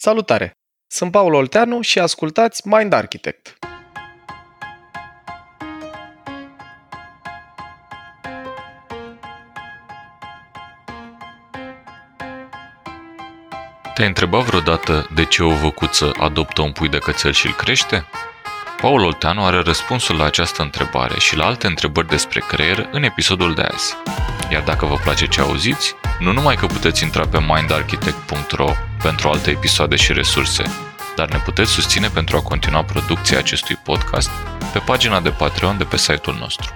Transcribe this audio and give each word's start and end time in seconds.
Salutare! 0.00 0.52
Sunt 0.86 1.10
Paul 1.10 1.34
Olteanu 1.34 1.80
și 1.80 1.98
ascultați 1.98 2.68
Mind 2.68 2.92
Architect. 2.92 3.58
Te-ai 13.94 14.08
întrebat 14.08 14.44
vreodată 14.44 15.10
de 15.14 15.24
ce 15.24 15.42
o 15.42 15.54
văcuță 15.54 16.12
adoptă 16.18 16.62
un 16.62 16.72
pui 16.72 16.88
de 16.88 16.98
cățel 16.98 17.32
și 17.32 17.46
îl 17.46 17.52
crește? 17.52 18.04
Paul 18.80 19.04
Olteanu 19.04 19.44
are 19.44 19.60
răspunsul 19.60 20.16
la 20.16 20.24
această 20.24 20.62
întrebare 20.62 21.18
și 21.18 21.36
la 21.36 21.46
alte 21.46 21.66
întrebări 21.66 22.08
despre 22.08 22.40
creier 22.40 22.88
în 22.92 23.02
episodul 23.02 23.54
de 23.54 23.62
azi. 23.62 23.96
Iar 24.50 24.62
dacă 24.62 24.86
vă 24.86 24.94
place 24.94 25.26
ce 25.26 25.40
auziți, 25.40 25.94
nu 26.18 26.32
numai 26.32 26.56
că 26.56 26.66
puteți 26.66 27.02
intra 27.02 27.28
pe 27.28 27.38
mindarchitect.ro 27.40 28.70
pentru 29.02 29.28
alte 29.28 29.50
episoade 29.50 29.96
și 29.96 30.12
resurse, 30.12 30.62
dar 31.16 31.28
ne 31.28 31.38
puteți 31.44 31.70
susține 31.70 32.08
pentru 32.08 32.36
a 32.36 32.42
continua 32.42 32.84
producția 32.84 33.38
acestui 33.38 33.74
podcast 33.74 34.30
pe 34.72 34.78
pagina 34.78 35.20
de 35.20 35.30
Patreon 35.30 35.78
de 35.78 35.84
pe 35.84 35.96
site-ul 35.96 36.36
nostru. 36.36 36.72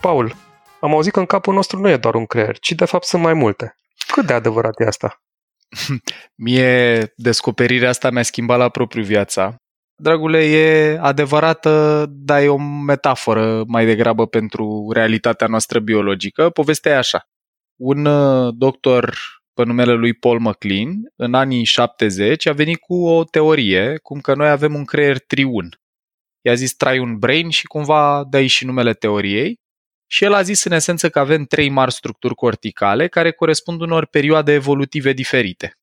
Paul, 0.00 0.34
am 0.80 0.92
auzit 0.92 1.12
că 1.12 1.18
în 1.18 1.26
capul 1.26 1.54
nostru 1.54 1.78
nu 1.78 1.88
e 1.88 1.96
doar 1.96 2.14
un 2.14 2.26
creier, 2.26 2.58
ci 2.58 2.72
de 2.72 2.84
fapt 2.84 3.04
sunt 3.04 3.22
mai 3.22 3.34
multe. 3.34 3.76
Cât 4.12 4.26
de 4.26 4.32
adevărat 4.32 4.80
e 4.80 4.86
asta? 4.86 5.22
Mie 6.44 7.12
descoperirea 7.16 7.88
asta 7.88 8.10
mi-a 8.10 8.22
schimbat 8.22 8.58
la 8.58 8.68
propriu 8.68 9.02
viața. 9.02 9.56
Dragule, 10.02 10.44
e 10.44 10.98
adevărată, 11.00 12.04
dar 12.08 12.42
e 12.42 12.48
o 12.48 12.56
metaforă 12.86 13.64
mai 13.66 13.84
degrabă 13.84 14.26
pentru 14.26 14.90
realitatea 14.92 15.46
noastră 15.46 15.78
biologică. 15.78 16.50
Povestea 16.50 16.92
e 16.92 16.96
așa. 16.96 17.28
Un 17.76 18.04
uh, 18.04 18.54
doctor 18.56 19.16
pe 19.54 19.64
numele 19.64 19.92
lui 19.92 20.14
Paul 20.14 20.40
McLean, 20.40 20.88
în 21.16 21.34
anii 21.34 21.64
70, 21.64 22.46
a 22.46 22.52
venit 22.52 22.78
cu 22.78 23.06
o 23.06 23.24
teorie, 23.24 23.98
cum 24.02 24.20
că 24.20 24.34
noi 24.34 24.48
avem 24.48 24.74
un 24.74 24.84
creier 24.84 25.18
triun. 25.18 25.68
I-a 26.40 26.54
zis 26.54 26.74
trai 26.74 26.98
un 26.98 27.18
brain 27.18 27.48
și 27.48 27.66
cumva 27.66 28.24
dă 28.30 28.46
și 28.46 28.64
numele 28.64 28.92
teoriei. 28.92 29.58
Și 30.06 30.24
el 30.24 30.32
a 30.32 30.42
zis 30.42 30.64
în 30.64 30.72
esență 30.72 31.10
că 31.10 31.18
avem 31.18 31.44
trei 31.44 31.68
mari 31.68 31.92
structuri 31.92 32.34
corticale 32.34 33.08
care 33.08 33.32
corespund 33.32 33.80
unor 33.80 34.06
perioade 34.06 34.52
evolutive 34.52 35.12
diferite. 35.12 35.78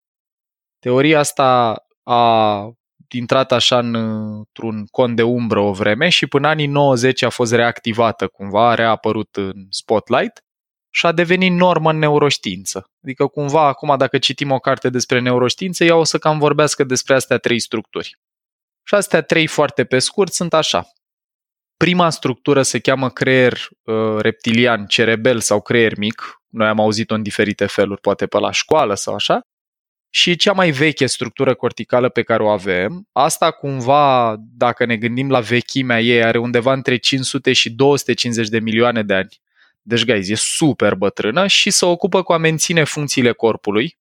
Teoria 0.80 1.20
asta 1.20 1.76
a 2.04 2.72
intrat 3.12 3.52
așa 3.52 3.80
într-un 3.80 4.86
con 4.92 5.16
de 5.16 5.24
umbră 5.24 5.60
o 5.60 5.72
vreme 5.72 6.10
și 6.10 6.28
până 6.28 6.48
anii 6.48 6.66
90 6.66 7.22
a 7.22 7.30
fost 7.30 7.54
reactivată 7.54 8.28
cumva, 8.28 8.70
a 8.70 8.74
reapărut 8.74 9.36
în 9.36 9.68
spotlight 9.70 10.42
și 10.90 11.06
a 11.06 11.12
devenit 11.12 11.52
normă 11.52 11.90
în 11.90 11.98
neuroștiință. 11.98 12.90
Adică 13.04 13.28
cumva 13.28 13.68
acum 13.68 13.98
dacă 13.98 14.18
citim 14.18 14.52
o 14.52 14.60
carte 14.60 14.90
despre 14.90 15.20
neuroștiință, 15.20 15.84
ea 15.84 15.96
o 15.96 16.04
să 16.04 16.18
cam 16.18 16.40
vorbească 16.40 16.84
despre 16.84 17.14
astea 17.16 17.38
trei 17.38 17.60
structuri. 17.60 18.20
Și 18.84 18.94
astea 18.94 19.22
trei 19.22 19.48
foarte 19.48 19.86
pe 19.86 20.00
scurt 20.00 20.34
sunt 20.34 20.54
așa. 20.54 20.88
Prima 21.78 22.10
structură 22.10 22.62
se 22.62 22.80
cheamă 22.80 23.10
creier 23.10 23.58
uh, 23.84 24.18
reptilian, 24.18 24.86
cerebel 24.86 25.40
sau 25.40 25.62
creier 25.62 25.98
mic. 25.98 26.42
Noi 26.48 26.68
am 26.68 26.80
auzit-o 26.80 27.14
în 27.14 27.24
diferite 27.24 27.66
feluri, 27.66 28.02
poate 28.02 28.28
pe 28.28 28.40
la 28.40 28.52
școală 28.52 28.94
sau 28.94 29.14
așa. 29.14 29.42
Și 30.18 30.36
cea 30.36 30.52
mai 30.52 30.72
veche 30.72 31.06
structură 31.06 31.54
corticală 31.54 32.10
pe 32.10 32.22
care 32.22 32.44
o 32.44 32.48
avem, 32.48 33.08
asta 33.12 33.52
cumva, 33.52 34.36
dacă 34.40 34.86
ne 34.86 34.98
gândim 34.98 35.30
la 35.30 35.40
vechimea 35.40 36.02
ei, 36.02 36.24
are 36.24 36.38
undeva 36.38 36.74
între 36.74 36.98
500 36.98 37.54
și 37.54 37.70
250 37.70 38.48
de 38.48 38.60
milioane 38.60 39.04
de 39.04 39.14
ani. 39.14 39.42
Deci, 39.82 40.06
guys, 40.06 40.30
e 40.30 40.36
super 40.36 40.96
bătrână 40.96 41.48
și 41.48 41.70
se 41.70 41.86
ocupă 41.86 42.24
cu 42.24 42.34
a 42.34 42.38
menține 42.38 42.84
funcțiile 42.84 43.32
corpului, 43.32 43.98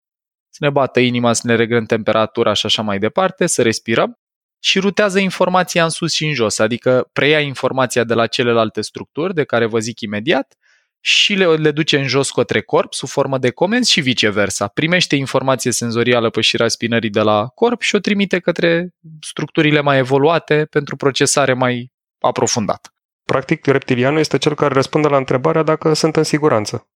să 0.49 0.59
ne 0.61 0.71
bată 0.71 1.01
inima, 1.01 1.33
să 1.33 1.43
ne 1.47 1.55
reglăm 1.55 1.85
temperatura 1.85 2.53
și 2.53 2.67
așa 2.67 2.83
mai 2.83 2.99
departe, 2.99 3.47
să 3.47 3.63
respirăm 3.63 4.19
și 4.61 4.79
rutează 4.79 5.19
informația 5.19 5.85
în 5.85 5.91
sus 5.91 6.13
și 6.13 6.27
în 6.27 6.35
jos, 6.35 6.59
adică 6.59 7.09
preia 7.13 7.41
informația 7.41 8.05
de 8.05 8.15
la 8.15 8.27
celelalte 8.27 8.81
structuri, 8.81 9.35
de 9.35 9.45
care 9.45 9.67
vă 9.67 9.79
zic 9.79 10.01
imediat, 10.01 10.57
și 11.01 11.35
le, 11.35 11.55
le 11.55 11.71
duce 11.71 11.99
în 11.99 12.07
jos 12.07 12.31
către 12.31 12.61
corp 12.61 12.95
sub 12.95 13.09
formă 13.09 13.39
de 13.39 13.51
comenzi 13.51 13.93
și 13.93 14.01
viceversa. 14.01 14.69
Primește 14.69 15.17
informație 15.17 15.71
senzorială 15.71 16.31
pe 16.31 16.41
șirea 16.41 16.69
spinării 16.69 17.11
de 17.11 17.21
la 17.21 17.47
corp 17.47 17.81
și 17.81 17.95
o 17.95 17.99
trimite 17.99 18.39
către 18.39 18.95
structurile 19.21 19.81
mai 19.81 19.99
evoluate 19.99 20.67
pentru 20.71 20.97
procesare 20.97 21.53
mai 21.53 21.93
aprofundată. 22.21 22.91
Practic, 23.25 23.67
reptilianul 23.67 24.19
este 24.19 24.39
cel 24.39 24.55
care 24.55 24.75
răspunde 24.75 25.09
la 25.09 25.17
întrebarea 25.17 25.63
dacă 25.63 25.93
sunt 25.93 26.17
în 26.17 26.23
siguranță. 26.23 26.89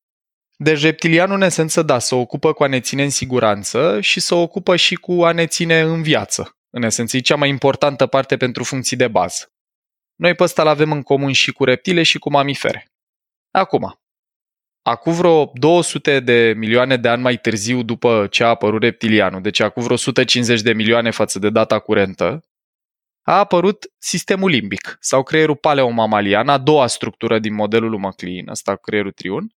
Deci 0.57 0.83
reptilianul, 0.83 1.37
în 1.37 1.43
esență, 1.43 1.83
da, 1.83 1.99
se 1.99 2.15
ocupă 2.15 2.53
cu 2.53 2.63
a 2.63 2.67
ne 2.67 2.81
ține 2.81 3.03
în 3.03 3.11
siguranță 3.11 4.01
și 4.01 4.21
se 4.21 4.35
ocupă 4.35 4.77
și 4.77 4.95
cu 4.95 5.25
a 5.25 5.33
ne 5.33 5.47
ține 5.47 5.81
în 5.81 6.03
viață. 6.03 6.57
În 6.71 6.83
esență, 6.83 7.17
e 7.17 7.21
cea 7.21 7.37
mai 7.37 7.49
importantă 7.49 8.07
parte 8.07 8.37
pentru 8.37 8.65
funcții 8.65 8.97
de 8.97 9.09
bază. 9.09 9.53
Noi 10.15 10.35
pe 10.35 10.43
ăsta 10.43 10.63
avem 10.63 10.93
în 10.93 11.03
comun 11.03 11.33
și 11.33 11.53
cu 11.53 11.65
reptile 11.65 12.03
și 12.03 12.19
cu 12.19 12.31
mamifere. 12.31 12.93
Acum, 13.51 14.01
acum 14.83 15.13
vreo 15.13 15.51
200 15.55 16.21
de 16.21 16.55
milioane 16.57 16.97
de 16.97 17.09
ani 17.09 17.23
mai 17.23 17.37
târziu 17.37 17.83
după 17.83 18.27
ce 18.31 18.45
a 18.45 18.49
apărut 18.49 18.83
reptilianul, 18.83 19.43
deci 19.43 19.61
acum 19.61 19.83
vreo 19.83 19.95
150 19.95 20.61
de 20.61 20.73
milioane 20.73 21.11
față 21.11 21.39
de 21.39 21.51
data 21.51 21.79
curentă, 21.79 22.45
a 23.23 23.39
apărut 23.39 23.93
sistemul 23.99 24.51
limbic 24.51 24.97
sau 25.01 25.23
creierul 25.23 25.57
paleomamalian, 25.57 26.49
a 26.49 26.59
doua 26.59 26.87
structură 26.87 27.39
din 27.39 27.55
modelul 27.55 27.91
lui 27.91 27.99
McLean, 27.99 28.49
asta 28.49 28.77
creierul 28.77 29.13
triun, 29.13 29.49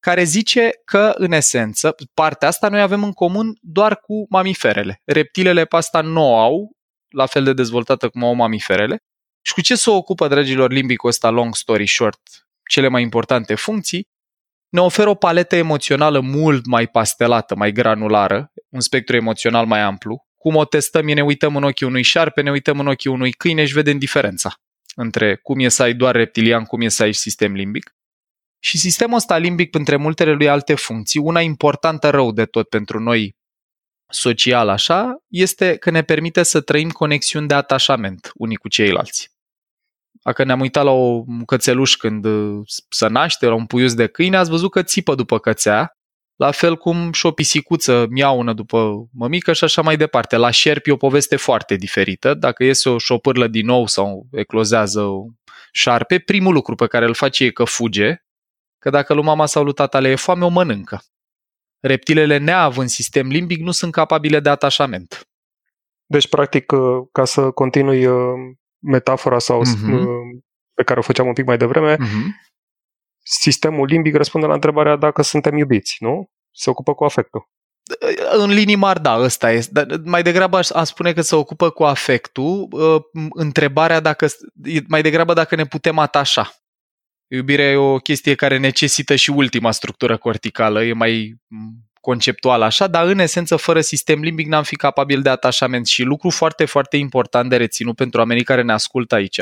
care 0.00 0.22
zice 0.22 0.70
că, 0.84 1.12
în 1.16 1.32
esență, 1.32 1.94
partea 2.14 2.48
asta 2.48 2.68
noi 2.68 2.80
avem 2.80 3.04
în 3.04 3.12
comun 3.12 3.58
doar 3.60 3.96
cu 3.96 4.26
mamiferele. 4.28 5.00
Reptilele 5.04 5.64
pe 5.64 5.76
asta 5.76 6.00
nu 6.00 6.36
au, 6.38 6.70
la 7.08 7.26
fel 7.26 7.44
de 7.44 7.52
dezvoltată 7.52 8.08
cum 8.08 8.24
au 8.24 8.34
mamiferele. 8.34 8.98
Și 9.44 9.52
cu 9.52 9.60
ce 9.60 9.74
se 9.74 9.90
ocupă, 9.90 10.28
dragilor, 10.28 10.70
limbicul 10.70 11.08
ăsta, 11.08 11.30
long 11.30 11.54
story 11.54 11.86
short, 11.86 12.20
cele 12.72 12.88
mai 12.88 13.02
importante 13.02 13.54
funcții, 13.54 14.08
ne 14.68 14.80
oferă 14.80 15.08
o 15.08 15.14
paletă 15.14 15.56
emoțională 15.56 16.20
mult 16.20 16.66
mai 16.66 16.86
pastelată, 16.86 17.54
mai 17.54 17.72
granulară, 17.72 18.52
un 18.68 18.80
spectru 18.80 19.16
emoțional 19.16 19.66
mai 19.66 19.80
amplu. 19.80 20.26
Cum 20.36 20.56
o 20.56 20.64
testăm, 20.64 21.08
e 21.08 21.12
ne 21.12 21.22
uităm 21.22 21.56
în 21.56 21.62
ochii 21.62 21.86
unui 21.86 22.02
șarpe, 22.02 22.42
ne 22.42 22.50
uităm 22.50 22.80
în 22.80 22.86
ochii 22.86 23.10
unui 23.10 23.32
câine 23.32 23.64
și 23.64 23.72
vedem 23.72 23.98
diferența 23.98 24.54
între 24.94 25.36
cum 25.36 25.60
e 25.60 25.68
să 25.68 25.82
ai 25.82 25.94
doar 25.94 26.14
reptilian, 26.14 26.64
cum 26.64 26.80
e 26.80 26.88
să 26.88 27.02
ai 27.02 27.12
sistem 27.12 27.52
limbic. 27.52 27.94
Și 28.58 28.78
sistemul 28.78 29.16
ăsta 29.16 29.36
limbic, 29.38 29.74
între 29.74 29.96
multele 29.96 30.32
lui 30.32 30.48
alte 30.48 30.74
funcții, 30.74 31.20
una 31.20 31.40
importantă 31.40 32.10
rău 32.10 32.32
de 32.32 32.44
tot 32.44 32.68
pentru 32.68 33.00
noi 33.00 33.36
social 34.08 34.68
așa, 34.68 35.16
este 35.28 35.76
că 35.76 35.90
ne 35.90 36.02
permite 36.02 36.42
să 36.42 36.60
trăim 36.60 36.90
conexiuni 36.90 37.48
de 37.48 37.54
atașament 37.54 38.30
unii 38.34 38.56
cu 38.56 38.68
ceilalți. 38.68 39.30
Dacă 40.22 40.44
ne-am 40.44 40.60
uitat 40.60 40.84
la 40.84 40.90
o 40.90 41.24
cățeluș 41.46 41.94
când 41.94 42.24
uh, 42.24 42.60
se 42.88 43.06
naște, 43.06 43.46
la 43.46 43.54
un 43.54 43.66
puius 43.66 43.94
de 43.94 44.06
câine, 44.06 44.36
ați 44.36 44.50
văzut 44.50 44.70
că 44.70 44.82
țipă 44.82 45.14
după 45.14 45.38
cățea, 45.38 45.96
la 46.36 46.50
fel 46.50 46.76
cum 46.76 47.12
și 47.12 47.26
o 47.26 47.30
pisicuță 47.30 48.06
miaună 48.10 48.52
după 48.52 49.08
mămică 49.12 49.52
și 49.52 49.64
așa 49.64 49.82
mai 49.82 49.96
departe. 49.96 50.36
La 50.36 50.50
șerpi 50.50 50.88
e 50.88 50.92
o 50.92 50.96
poveste 50.96 51.36
foarte 51.36 51.74
diferită. 51.74 52.34
Dacă 52.34 52.64
iese 52.64 52.88
o 52.88 52.98
șopârlă 52.98 53.46
din 53.46 53.66
nou 53.66 53.86
sau 53.86 54.26
eclozează 54.32 55.00
o 55.00 55.24
șarpe, 55.72 56.18
primul 56.18 56.52
lucru 56.52 56.74
pe 56.74 56.86
care 56.86 57.04
îl 57.04 57.14
face 57.14 57.44
e 57.44 57.50
că 57.50 57.64
fuge, 57.64 58.16
că 58.78 58.90
dacă 58.90 59.14
lui 59.14 59.24
mama 59.24 59.46
sau 59.46 59.64
lui 59.64 59.72
tata 59.72 60.00
le 60.00 60.08
e 60.08 60.14
foame, 60.14 60.44
o 60.44 60.48
mănâncă. 60.48 61.02
Reptilele 61.80 62.36
neavând 62.36 62.88
sistem 62.88 63.28
limbic 63.28 63.60
nu 63.60 63.70
sunt 63.70 63.92
capabile 63.92 64.40
de 64.40 64.48
atașament. 64.48 65.28
Deci, 66.06 66.28
practic, 66.28 66.72
uh, 66.72 67.06
ca 67.12 67.24
să 67.24 67.50
continui 67.50 68.06
uh, 68.06 68.34
metafora 68.82 69.38
sau 69.38 69.62
uh-huh. 69.62 70.42
pe 70.74 70.82
care 70.82 70.98
o 70.98 71.02
făceam 71.02 71.26
un 71.26 71.32
pic 71.32 71.44
mai 71.44 71.56
devreme, 71.56 71.94
uh-huh. 71.94 72.26
sistemul 73.22 73.86
limbic 73.86 74.14
răspunde 74.14 74.46
la 74.46 74.54
întrebarea 74.54 74.96
dacă 74.96 75.22
suntem 75.22 75.56
iubiți, 75.56 75.96
nu? 76.00 76.30
Se 76.54 76.70
ocupă 76.70 76.94
cu 76.94 77.04
afectul. 77.04 77.48
În 78.32 78.50
linii 78.50 78.76
mari, 78.76 79.02
da, 79.02 79.18
ăsta 79.18 79.50
este. 79.50 79.72
Dar 79.72 80.00
mai 80.04 80.22
degrabă 80.22 80.56
aș, 80.56 80.70
aș 80.70 80.88
spune 80.88 81.12
că 81.12 81.20
se 81.20 81.34
ocupă 81.34 81.70
cu 81.70 81.84
afectul. 81.84 82.68
Uh, 82.70 83.02
întrebarea 83.30 84.00
dacă, 84.00 84.26
mai 84.88 85.02
degrabă 85.02 85.32
dacă 85.32 85.54
ne 85.54 85.64
putem 85.64 85.98
atașa. 85.98 86.50
Iubirea 87.30 87.70
e 87.70 87.76
o 87.76 87.96
chestie 87.96 88.34
care 88.34 88.58
necesită 88.58 89.14
și 89.14 89.30
ultima 89.30 89.70
structură 89.70 90.16
corticală, 90.16 90.84
e 90.84 90.92
mai 90.92 91.34
conceptual 92.02 92.62
așa, 92.62 92.86
dar 92.86 93.06
în 93.06 93.18
esență, 93.18 93.56
fără 93.56 93.80
sistem 93.80 94.20
limbic 94.20 94.46
n-am 94.46 94.62
fi 94.62 94.76
capabil 94.76 95.22
de 95.22 95.28
atașament 95.28 95.86
și 95.86 96.02
lucru 96.02 96.30
foarte, 96.30 96.64
foarte 96.64 96.96
important 96.96 97.48
de 97.48 97.56
reținut 97.56 97.96
pentru 97.96 98.18
oamenii 98.20 98.44
care 98.44 98.62
ne 98.62 98.72
ascultă 98.72 99.14
aici. 99.14 99.40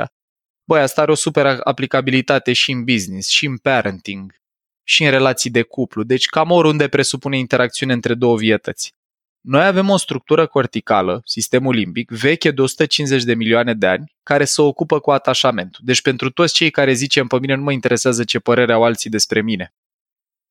Băi, 0.65 0.81
asta 0.81 1.01
are 1.01 1.11
o 1.11 1.15
super 1.15 1.59
aplicabilitate 1.62 2.53
și 2.53 2.71
în 2.71 2.85
business, 2.85 3.29
și 3.29 3.47
în 3.47 3.57
parenting, 3.57 4.35
și 4.83 5.05
în 5.05 5.11
relații 5.11 5.51
de 5.51 5.62
cuplu, 5.62 6.03
deci 6.03 6.27
cam 6.27 6.51
oriunde 6.51 6.89
presupune 6.89 7.39
interacțiune 7.39 7.93
între 7.93 8.15
două 8.15 8.37
vietăți. 8.37 8.95
Noi 9.41 9.67
avem 9.67 9.89
o 9.89 9.97
structură 9.97 10.47
corticală, 10.47 11.23
sistemul 11.25 11.75
limbic, 11.75 12.11
veche 12.11 12.51
de 12.51 12.61
150 12.61 13.25
de 13.25 13.35
milioane 13.35 13.75
de 13.75 13.87
ani, 13.87 14.12
care 14.23 14.45
se 14.45 14.62
ocupă 14.62 15.01
cu 15.01 15.11
atașamentul. 15.11 15.81
Deci 15.85 16.03
pentru 16.03 16.31
toți 16.31 16.55
cei 16.55 16.71
care 16.71 16.93
zicem 16.93 17.27
pe 17.27 17.39
mine 17.39 17.55
nu 17.55 17.62
mă 17.62 17.73
interesează 17.73 18.25
ce 18.25 18.39
părere 18.39 18.73
au 18.73 18.85
alții 18.85 19.11
despre 19.11 19.43
mine. 19.43 19.75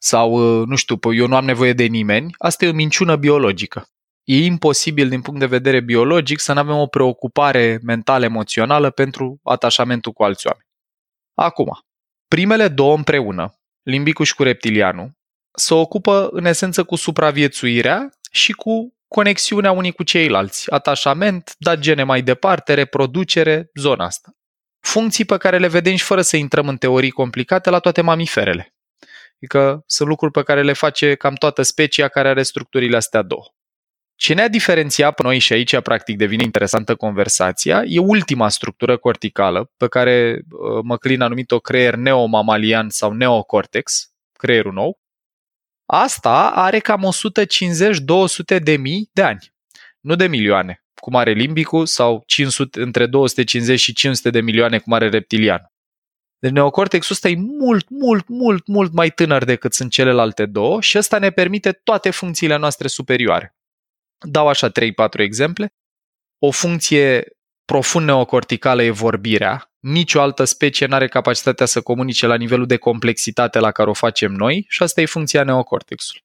Sau, 0.02 0.32
uh, 0.62 0.68
nu 0.68 0.76
știu, 0.76 1.00
eu 1.14 1.28
nu 1.28 1.36
am 1.36 1.46
nevoie 1.46 1.74
de 1.74 1.84
nimeni, 1.84 2.36
asta 2.38 2.66
e 2.66 2.70
o 2.70 2.74
minciună 2.74 3.16
biologică. 3.16 3.88
E 4.24 4.46
imposibil 4.46 5.10
din 5.10 5.22
punct 5.22 5.40
de 5.40 5.46
vedere 5.46 5.80
biologic 5.80 6.40
să 6.40 6.54
nu 6.54 6.60
avem 6.60 6.76
o 6.76 6.88
preocupare 6.88 7.80
mentală 7.84 8.26
emoțională 8.26 8.90
pentru 8.90 9.40
atașamentul 9.44 10.12
cu 10.12 10.24
alți 10.24 10.48
oameni. 10.48 10.68
Acum, 11.34 11.80
primele 12.28 12.68
două 12.68 12.96
împreună, 12.96 13.54
limbicul 13.84 14.26
și 14.26 14.36
cu 14.36 14.44
reptilianul, 14.44 15.12
se 15.56 15.74
ocupă 15.74 16.30
în 16.32 16.46
esență 16.46 16.84
cu 16.84 16.96
supraviețuirea 16.96 18.10
și 18.32 18.52
cu 18.52 18.94
conexiunea 19.08 19.72
unii 19.72 19.92
cu 19.92 20.04
ceilalți, 20.04 20.72
atașament, 20.72 21.56
dat 21.58 21.80
gene 21.80 22.04
mai 22.04 22.22
departe, 22.22 22.74
reproducere, 22.74 23.70
zona 23.74 24.06
asta. 24.06 24.30
Funcții 24.80 25.26
pe 25.26 25.38
care 25.38 25.58
le 25.58 25.68
vedem 25.68 25.96
și 25.96 26.04
fără 26.04 26.22
să 26.22 26.38
intrăm 26.38 26.68
în 26.68 26.78
teorii 26.78 27.12
complicate 27.12 27.70
la 27.70 27.80
toate 27.80 28.02
mamiferele. 28.02 28.74
Adică 29.42 29.84
sunt 29.86 30.10
lucruri 30.10 30.32
pe 30.32 30.44
care 30.44 30.64
le 30.64 30.74
face 30.74 31.16
cam 31.16 31.34
toată 31.34 31.62
specia 31.62 32.08
care 32.08 32.28
are 32.28 32.44
structurile 32.44 32.96
astea 32.96 33.22
două. 33.22 33.44
Ce 34.16 34.34
ne-a 34.34 34.48
diferențiat 34.48 35.16
pe 35.16 35.24
noi 35.24 35.40
și 35.40 35.54
aici 35.54 35.80
practic 35.80 36.18
devine 36.18 36.44
interesantă 36.44 36.96
conversația 36.96 37.84
e 37.86 38.00
ultima 38.00 38.50
structură 38.50 38.98
corticală 38.98 39.72
pe 39.78 39.88
care 39.88 40.42
uh, 40.52 40.84
McLean 40.84 41.22
a 41.22 41.28
numit-o 41.28 41.60
creier 41.60 41.96
neomamalian 41.96 42.90
sau 42.90 43.12
neocortex, 43.12 44.12
creierul 44.34 44.74
nou. 44.74 45.00
Asta 45.86 46.52
are 46.52 46.80
cam 46.80 47.12
150-200 48.56 48.64
de 48.64 48.78
mii 48.78 49.10
de 49.14 49.22
ani, 49.22 49.54
nu 50.00 50.16
de 50.16 50.28
milioane, 50.28 50.84
cum 50.94 51.16
are 51.16 51.32
limbicul, 51.32 51.86
sau 51.86 52.24
500, 52.26 52.82
între 52.82 53.06
250 53.06 53.80
și 53.80 53.94
500 53.94 54.30
de 54.30 54.42
milioane, 54.42 54.80
cum 54.80 54.94
are 54.94 55.10
reptilian. 55.10 55.72
Deci 56.40 56.52
neocortexul 56.52 57.16
ăsta 57.16 57.30
e 57.30 57.36
mult, 57.36 57.90
mult, 57.90 58.28
mult, 58.28 58.68
mult 58.68 58.94
mai 58.94 59.10
tânăr 59.10 59.44
decât 59.44 59.74
sunt 59.74 59.92
celelalte 59.92 60.46
două 60.46 60.82
și 60.82 60.98
ăsta 60.98 61.18
ne 61.18 61.30
permite 61.30 61.72
toate 61.72 62.10
funcțiile 62.10 62.56
noastre 62.56 62.88
superioare. 62.88 63.56
Dau 64.28 64.48
așa 64.48 64.70
3-4 64.70 64.72
exemple. 65.12 65.74
O 66.40 66.52
funcție 66.52 67.28
profund 67.66 68.06
neocorticală 68.06 68.84
e 68.84 68.90
vorbirea. 68.90 69.72
Nici 69.80 70.14
o 70.14 70.22
altă 70.22 70.44
specie 70.44 70.88
nu 70.88 70.96
are 70.96 71.08
capacitatea 71.08 71.66
să 71.66 71.82
comunice 71.82 72.28
la 72.28 72.36
nivelul 72.36 72.66
de 72.66 72.78
complexitate 72.78 73.60
la 73.60 73.72
care 73.72 73.90
o 73.90 73.94
facem 73.94 74.32
noi 74.32 74.66
și 74.70 74.84
asta 74.84 75.02
e 75.02 75.06
funcția 75.06 75.44
neocortexului. 75.44 76.24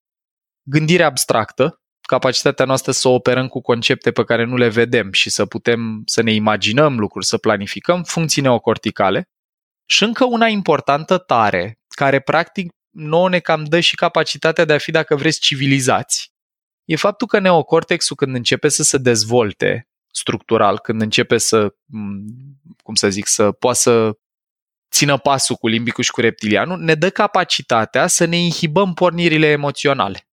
Gândirea 0.62 1.06
abstractă, 1.06 1.81
capacitatea 2.00 2.64
noastră 2.64 2.93
să 2.93 3.08
operăm 3.08 3.49
cu 3.49 3.60
concepte 3.60 4.12
pe 4.12 4.25
care 4.25 4.44
nu 4.44 4.56
le 4.56 4.69
vedem 4.69 5.12
și 5.12 5.31
să 5.31 5.46
putem 5.46 6.02
să 6.06 6.22
ne 6.22 6.32
imaginăm 6.32 6.99
lucruri, 6.99 7.26
să 7.26 7.38
planificăm, 7.38 8.02
funcții 8.02 8.43
neocorticale. 8.43 9.28
Și 9.86 10.02
încă 10.02 10.25
una 10.25 10.46
importantă 10.46 11.19
tare, 11.19 11.78
care 11.88 12.20
practic 12.20 12.72
nouă 12.90 13.28
ne 13.28 13.38
cam 13.38 13.64
dă 13.64 13.81
și 13.81 13.94
capacitatea 13.94 14.64
de 14.64 14.72
a 14.72 14.78
fi, 14.78 14.90
dacă 14.90 15.16
vreți, 15.16 15.40
civilizați, 15.40 16.32
e 16.84 16.96
faptul 16.96 17.26
că 17.26 17.38
neocortexul 17.38 18.16
când 18.16 18.34
începe 18.34 18.69
să 18.69 18.82
se 18.82 18.98
dezvolte 18.98 19.88
structural, 20.10 20.78
când 20.78 21.00
începe 21.00 21.38
să, 21.38 21.75
cum 22.82 22.94
să 22.94 23.08
zic, 23.08 23.26
să 23.26 23.52
poată 23.52 23.78
să 23.78 24.16
țină 24.90 25.19
pasul 25.19 25.56
cu 25.56 25.69
limbicul 25.69 26.04
și 26.04 26.10
cu 26.10 26.20
reptilianul, 26.20 26.78
ne 26.78 26.94
dă 26.94 27.10
capacitatea 27.10 28.06
să 28.06 28.25
ne 28.25 28.36
inhibăm 28.36 28.94
pornirile 28.94 29.46
emoționale. 29.46 30.28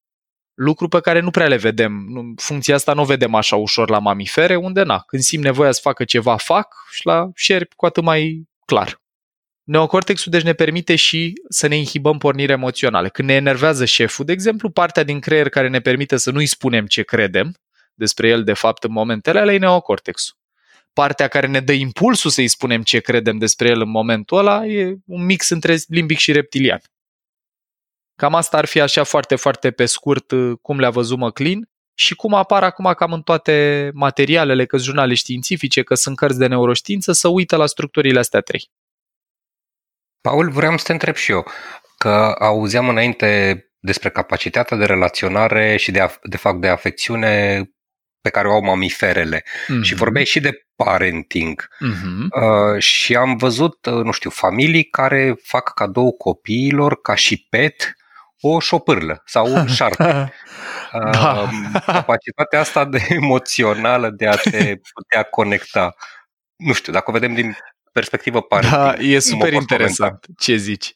Lucru 0.54 0.88
pe 0.88 1.00
care 1.00 1.20
nu 1.20 1.32
prea 1.32 1.48
le 1.48 1.58
vedem. 1.58 2.08
Funcția 2.36 2.76
asta 2.76 2.94
nu 2.94 3.02
o 3.02 3.06
vedem 3.06 3.36
așa 3.36 3.56
ușor 3.56 3.90
la 3.90 4.00
mamifere, 4.00 4.56
unde 4.56 4.84
na, 4.84 5.00
când 5.00 5.22
simt 5.22 5.44
nevoia 5.44 5.72
să 5.72 5.80
facă 5.84 6.04
ceva, 6.04 6.38
fac 6.38 6.76
și 6.92 7.06
la 7.06 7.30
șerpi 7.36 7.76
cu 7.76 7.86
atât 7.86 8.04
mai 8.04 8.48
clar. 8.66 8.99
Neocortexul 9.70 10.32
deci 10.32 10.42
ne 10.42 10.54
permite 10.54 10.96
și 10.96 11.34
să 11.50 11.68
ne 11.68 11.76
inhibăm 11.76 12.18
porniri 12.18 12.52
emoționale. 12.52 13.10
Când 13.10 13.28
ne 13.28 13.34
enervează 13.34 13.86
șeful, 13.86 14.26
de 14.26 14.32
exemplu, 14.32 14.70
partea 14.70 15.04
din 15.04 15.20
creier 15.20 15.50
care 15.50 15.70
ne 15.70 15.80
permite 15.80 16.18
să 16.18 16.32
nu-i 16.32 16.46
spunem 16.46 16.86
ce 16.86 17.04
credem 17.04 17.54
despre 17.94 18.28
el 18.28 18.44
de 18.44 18.54
fapt 18.54 18.84
în 18.84 18.92
momentele 18.92 19.40
alea 19.40 19.54
e 19.54 19.58
neocortexul. 19.58 20.36
Partea 20.94 21.28
care 21.28 21.48
ne 21.48 21.60
dă 21.60 21.72
impulsul 21.72 22.30
să-i 22.30 22.48
spunem 22.48 22.84
ce 22.84 23.00
credem 23.00 23.38
despre 23.38 23.70
el 23.70 23.82
în 23.82 23.90
momentul 23.90 24.38
ăla 24.38 24.66
e 24.66 24.96
un 25.06 25.26
mix 25.26 25.50
între 25.50 25.78
limbic 25.88 26.18
și 26.18 26.32
reptilian. 26.32 26.82
Cam 28.16 28.36
asta 28.36 28.58
ar 28.58 28.66
fi 28.66 28.82
așa 28.82 29.04
foarte, 29.04 29.36
foarte 29.36 29.72
pe 29.72 29.86
scurt 29.86 30.32
uh, 30.32 30.58
cum 30.62 30.80
le-a 30.80 30.90
văzut 30.90 31.18
McLean 31.18 31.70
și 31.94 32.16
cum 32.16 32.34
apar 32.34 32.64
acum 32.64 32.94
cam 32.94 33.14
în 33.14 33.22
toate 33.22 33.90
materialele, 33.94 34.66
că 34.66 34.78
jurnale 34.78 35.14
științifice, 35.14 35.84
că 35.84 35.96
sunt 35.96 36.16
cărți 36.16 36.38
de 36.38 36.48
neuroștiință, 36.48 37.12
să 37.12 37.28
uită 37.28 37.56
la 37.56 37.66
structurile 37.66 38.20
astea 38.20 38.40
trei. 38.40 38.70
Paul, 40.22 40.50
vreau 40.50 40.78
să 40.78 40.84
te 40.86 40.92
întreb 40.92 41.16
și 41.16 41.32
eu, 41.32 41.48
că 41.98 42.36
auzeam 42.40 42.90
înainte 42.90 43.64
despre 43.80 44.10
capacitatea 44.10 44.78
de 44.78 44.86
relaționare 44.86 45.78
și 45.78 45.92
de, 45.92 46.20
de 46.24 46.38
fapt 46.38 46.62
de 46.62 46.68
afecțiune 46.68 47.64
pe 48.22 48.30
care 48.30 48.48
o 48.48 48.52
au 48.52 48.64
mamiferele 48.64 49.44
mm-hmm. 49.44 49.82
și 49.82 49.96
vorbeai 49.96 50.26
și 50.26 50.40
de 50.40 50.68
parenting 50.76 51.68
mm-hmm. 51.68 52.42
uh, 52.42 52.82
și 52.82 53.16
am 53.16 53.38
văzut, 53.38 53.86
uh, 53.86 54.04
nu 54.04 54.12
știu, 54.12 54.30
familii 54.30 54.84
care 54.84 55.36
fac 55.44 55.74
cadou 55.74 56.12
copiilor 56.12 57.02
ca 57.02 57.16
și 57.16 57.48
pet 57.50 57.94
o 58.42 58.60
șopârlă 58.60 59.22
sau 59.26 59.54
un 59.54 59.68
șarpe. 59.76 60.34
da. 60.92 61.42
uh, 61.42 61.82
capacitatea 61.86 62.60
asta 62.60 62.86
de 62.86 63.06
emoțională 63.22 64.10
de 64.10 64.28
a 64.28 64.36
te 64.36 64.80
putea 64.94 65.24
conecta. 65.24 65.96
Nu 66.56 66.74
știu, 66.74 66.94
dacă 66.94 67.10
o 67.10 67.14
vedem 67.14 67.34
din 67.34 67.58
perspectivă 68.00 68.42
parenting. 68.42 68.82
Da, 68.82 69.04
e 69.04 69.20
super 69.20 69.54
interesant 69.54 70.10
comenta. 70.10 70.44
ce 70.44 70.56
zici. 70.56 70.94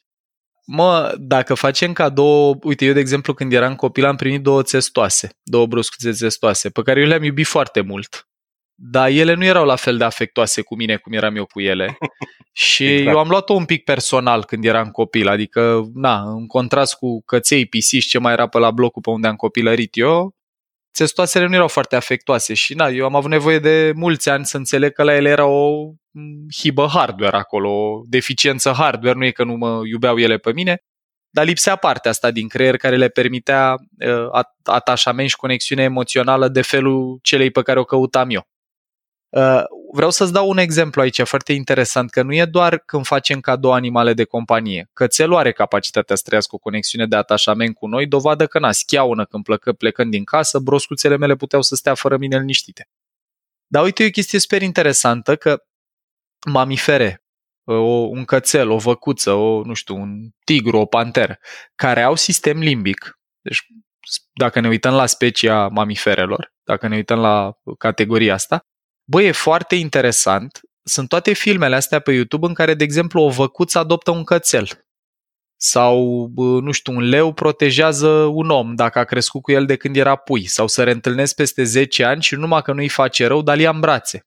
Mă, 0.66 1.14
dacă 1.18 1.54
facem 1.54 1.92
cadou, 1.92 2.58
uite, 2.62 2.84
eu 2.84 2.92
de 2.92 3.00
exemplu 3.00 3.34
când 3.34 3.52
eram 3.52 3.76
copil 3.76 4.04
am 4.04 4.16
primit 4.16 4.42
două 4.42 4.62
țestoase, 4.62 5.30
două 5.42 5.66
bruscuțe 5.66 6.12
țestoase, 6.12 6.70
pe 6.70 6.82
care 6.82 7.00
eu 7.00 7.06
le-am 7.06 7.22
iubit 7.22 7.46
foarte 7.46 7.80
mult. 7.80 8.28
Dar 8.74 9.08
ele 9.08 9.34
nu 9.34 9.44
erau 9.44 9.64
la 9.64 9.76
fel 9.76 9.96
de 9.96 10.04
afectoase 10.04 10.62
cu 10.62 10.76
mine 10.76 10.96
cum 10.96 11.12
eram 11.12 11.36
eu 11.36 11.46
cu 11.46 11.60
ele. 11.60 11.96
Și 12.52 12.84
exact. 12.84 13.08
eu 13.08 13.18
am 13.18 13.28
luat-o 13.28 13.52
un 13.52 13.64
pic 13.64 13.84
personal 13.84 14.44
când 14.44 14.64
eram 14.64 14.90
copil, 14.90 15.28
adică, 15.28 15.90
na, 15.94 16.20
în 16.20 16.46
contrast 16.46 16.94
cu 16.94 17.22
căței, 17.22 17.66
pisici, 17.66 18.06
ce 18.06 18.18
mai 18.18 18.32
era 18.32 18.46
pe 18.46 18.58
la 18.58 18.70
blocul 18.70 19.02
pe 19.02 19.10
unde 19.10 19.26
am 19.26 19.36
copilărit 19.36 19.96
eu, 19.96 20.34
țestoasele 20.94 21.46
nu 21.46 21.54
erau 21.54 21.68
foarte 21.68 21.96
afectoase 21.96 22.54
și 22.54 22.74
na, 22.74 22.88
eu 22.88 23.04
am 23.04 23.14
avut 23.14 23.30
nevoie 23.30 23.58
de 23.58 23.92
mulți 23.94 24.28
ani 24.28 24.44
să 24.44 24.56
înțeleg 24.56 24.92
că 24.92 25.02
la 25.02 25.14
ele 25.14 25.28
era 25.28 25.46
o 25.46 25.92
hibă 26.56 26.86
hardware 26.86 27.36
acolo, 27.36 27.70
o 27.70 28.02
deficiență 28.06 28.72
hardware, 28.72 29.18
nu 29.18 29.24
e 29.24 29.30
că 29.30 29.44
nu 29.44 29.54
mă 29.54 29.80
iubeau 29.84 30.18
ele 30.18 30.36
pe 30.36 30.52
mine, 30.52 30.82
dar 31.30 31.44
lipsea 31.44 31.76
partea 31.76 32.10
asta 32.10 32.30
din 32.30 32.48
creier 32.48 32.76
care 32.76 32.96
le 32.96 33.08
permitea 33.08 33.76
uh, 33.98 34.44
atașament 34.62 35.28
și 35.28 35.36
conexiune 35.36 35.82
emoțională 35.82 36.48
de 36.48 36.62
felul 36.62 37.18
celei 37.22 37.50
pe 37.50 37.62
care 37.62 37.78
o 37.78 37.84
căutam 37.84 38.30
eu. 38.30 38.46
Uh, 39.36 39.64
vreau 39.92 40.10
să-ți 40.10 40.32
dau 40.32 40.48
un 40.48 40.58
exemplu 40.58 41.00
aici 41.00 41.22
foarte 41.22 41.52
interesant, 41.52 42.10
că 42.10 42.22
nu 42.22 42.34
e 42.34 42.44
doar 42.44 42.78
când 42.78 43.06
facem 43.06 43.40
cadou 43.40 43.72
animale 43.72 44.12
de 44.12 44.24
companie. 44.24 44.90
Cățelul 44.92 45.36
are 45.36 45.52
capacitatea 45.52 46.16
să 46.16 46.22
trăiască 46.24 46.54
o 46.54 46.58
conexiune 46.58 47.06
de 47.06 47.16
atașament 47.16 47.74
cu 47.74 47.86
noi, 47.86 48.06
dovadă 48.06 48.46
că 48.46 48.58
na, 48.58 48.72
schiaună 48.72 49.24
când 49.24 49.44
plecă, 49.44 49.72
plecând 49.72 50.10
din 50.10 50.24
casă, 50.24 50.58
broscuțele 50.58 51.16
mele 51.16 51.34
puteau 51.34 51.62
să 51.62 51.74
stea 51.74 51.94
fără 51.94 52.16
mine 52.16 52.38
liniștite. 52.38 52.88
Dar 53.66 53.84
uite, 53.84 54.02
e 54.02 54.06
o 54.06 54.10
chestie 54.10 54.38
super 54.38 54.62
interesantă 54.62 55.36
că 55.36 55.62
mamifere, 56.50 57.22
o, 57.64 57.74
un 57.88 58.24
cățel, 58.24 58.70
o 58.70 58.78
văcuță, 58.78 59.32
o, 59.32 59.64
nu 59.64 59.74
știu, 59.74 59.96
un 59.96 60.28
tigru, 60.44 60.78
o 60.78 60.86
panteră, 60.86 61.38
care 61.74 62.02
au 62.02 62.14
sistem 62.14 62.58
limbic, 62.58 63.18
deci 63.40 63.66
dacă 64.32 64.60
ne 64.60 64.68
uităm 64.68 64.94
la 64.94 65.06
specia 65.06 65.68
mamiferelor, 65.68 66.52
dacă 66.64 66.88
ne 66.88 66.94
uităm 66.94 67.18
la 67.18 67.52
categoria 67.78 68.34
asta, 68.34 68.66
bă, 69.04 69.22
e 69.22 69.32
foarte 69.32 69.74
interesant. 69.74 70.60
Sunt 70.82 71.08
toate 71.08 71.32
filmele 71.32 71.74
astea 71.74 72.00
pe 72.00 72.12
YouTube 72.12 72.46
în 72.46 72.54
care, 72.54 72.74
de 72.74 72.84
exemplu, 72.84 73.20
o 73.20 73.28
văcuță 73.28 73.78
adoptă 73.78 74.10
un 74.10 74.24
cățel. 74.24 74.86
Sau, 75.56 76.26
nu 76.36 76.70
știu, 76.70 76.92
un 76.92 77.02
leu 77.02 77.32
protejează 77.32 78.08
un 78.08 78.50
om 78.50 78.74
dacă 78.74 78.98
a 78.98 79.04
crescut 79.04 79.42
cu 79.42 79.52
el 79.52 79.66
de 79.66 79.76
când 79.76 79.96
era 79.96 80.16
pui. 80.16 80.46
Sau 80.46 80.66
să 80.66 80.84
reîntâlnesc 80.84 81.34
peste 81.34 81.62
10 81.62 82.04
ani 82.04 82.22
și 82.22 82.34
numai 82.34 82.62
că 82.62 82.72
nu-i 82.72 82.88
face 82.88 83.26
rău, 83.26 83.42
dar 83.42 83.58
ia 83.58 83.70
în 83.70 83.80
brațe. 83.80 84.26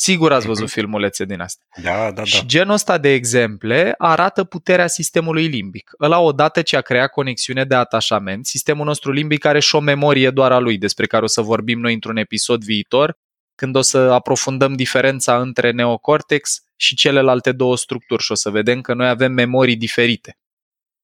Sigur 0.00 0.32
ați 0.32 0.46
văzut 0.46 0.64
mhm. 0.64 0.72
filmulețe 0.72 1.24
din 1.24 1.40
asta. 1.40 1.64
Da, 1.82 2.04
da, 2.04 2.10
da. 2.10 2.24
Și 2.24 2.46
genul 2.46 2.72
ăsta 2.72 2.98
de 2.98 3.12
exemple 3.12 3.94
arată 3.98 4.44
puterea 4.44 4.86
sistemului 4.86 5.46
limbic. 5.46 5.90
Ăla 6.00 6.18
odată 6.18 6.62
ce 6.62 6.76
a 6.76 6.80
creat 6.80 7.10
conexiune 7.10 7.64
de 7.64 7.74
atașament, 7.74 8.46
sistemul 8.46 8.84
nostru 8.84 9.12
limbic 9.12 9.44
are 9.44 9.60
și 9.60 9.74
o 9.74 9.80
memorie 9.80 10.30
doar 10.30 10.52
a 10.52 10.58
lui, 10.58 10.78
despre 10.78 11.06
care 11.06 11.24
o 11.24 11.26
să 11.26 11.40
vorbim 11.40 11.80
noi 11.80 11.94
într-un 11.94 12.16
episod 12.16 12.64
viitor, 12.64 13.18
când 13.58 13.76
o 13.76 13.80
să 13.80 13.98
aprofundăm 13.98 14.74
diferența 14.74 15.40
între 15.40 15.70
neocortex 15.70 16.62
și 16.76 16.94
celelalte 16.94 17.52
două 17.52 17.76
structuri 17.76 18.22
și 18.22 18.32
o 18.32 18.34
să 18.34 18.50
vedem 18.50 18.80
că 18.80 18.94
noi 18.94 19.08
avem 19.08 19.32
memorii 19.32 19.76
diferite, 19.76 20.38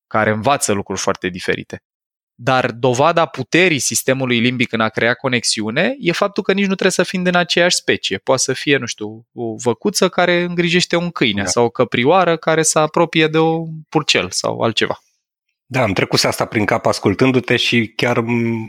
care 0.07 0.31
învață 0.31 0.73
lucruri 0.73 1.01
foarte 1.01 1.29
diferite. 1.29 1.83
Dar 2.35 2.71
dovada 2.71 3.27
puterii 3.27 3.79
sistemului 3.79 4.39
limbic 4.39 4.73
în 4.73 4.81
a 4.81 4.89
crea 4.89 5.15
conexiune 5.15 5.95
e 5.99 6.13
faptul 6.13 6.43
că 6.43 6.53
nici 6.53 6.67
nu 6.67 6.75
trebuie 6.75 6.91
să 6.91 7.03
fim 7.03 7.23
din 7.23 7.37
aceeași 7.37 7.77
specie. 7.77 8.19
Poate 8.19 8.43
să 8.43 8.53
fie, 8.53 8.77
nu 8.77 8.87
știu, 8.87 9.27
o 9.33 9.55
văcuță 9.57 10.09
care 10.09 10.43
îngrijește 10.43 10.97
un 10.97 11.11
câine 11.11 11.43
da. 11.43 11.49
sau 11.49 11.65
o 11.65 11.71
căprioară 11.71 12.37
care 12.37 12.63
să 12.63 12.79
apropie 12.79 13.27
de 13.27 13.39
un 13.39 13.69
purcel 13.89 14.31
sau 14.31 14.61
altceva. 14.61 14.99
Da, 15.67 15.83
am 15.83 15.93
trecut 15.93 16.25
asta 16.25 16.45
prin 16.45 16.65
cap 16.65 16.87
ascultându-te 16.87 17.57
și 17.57 17.93
chiar 17.97 18.25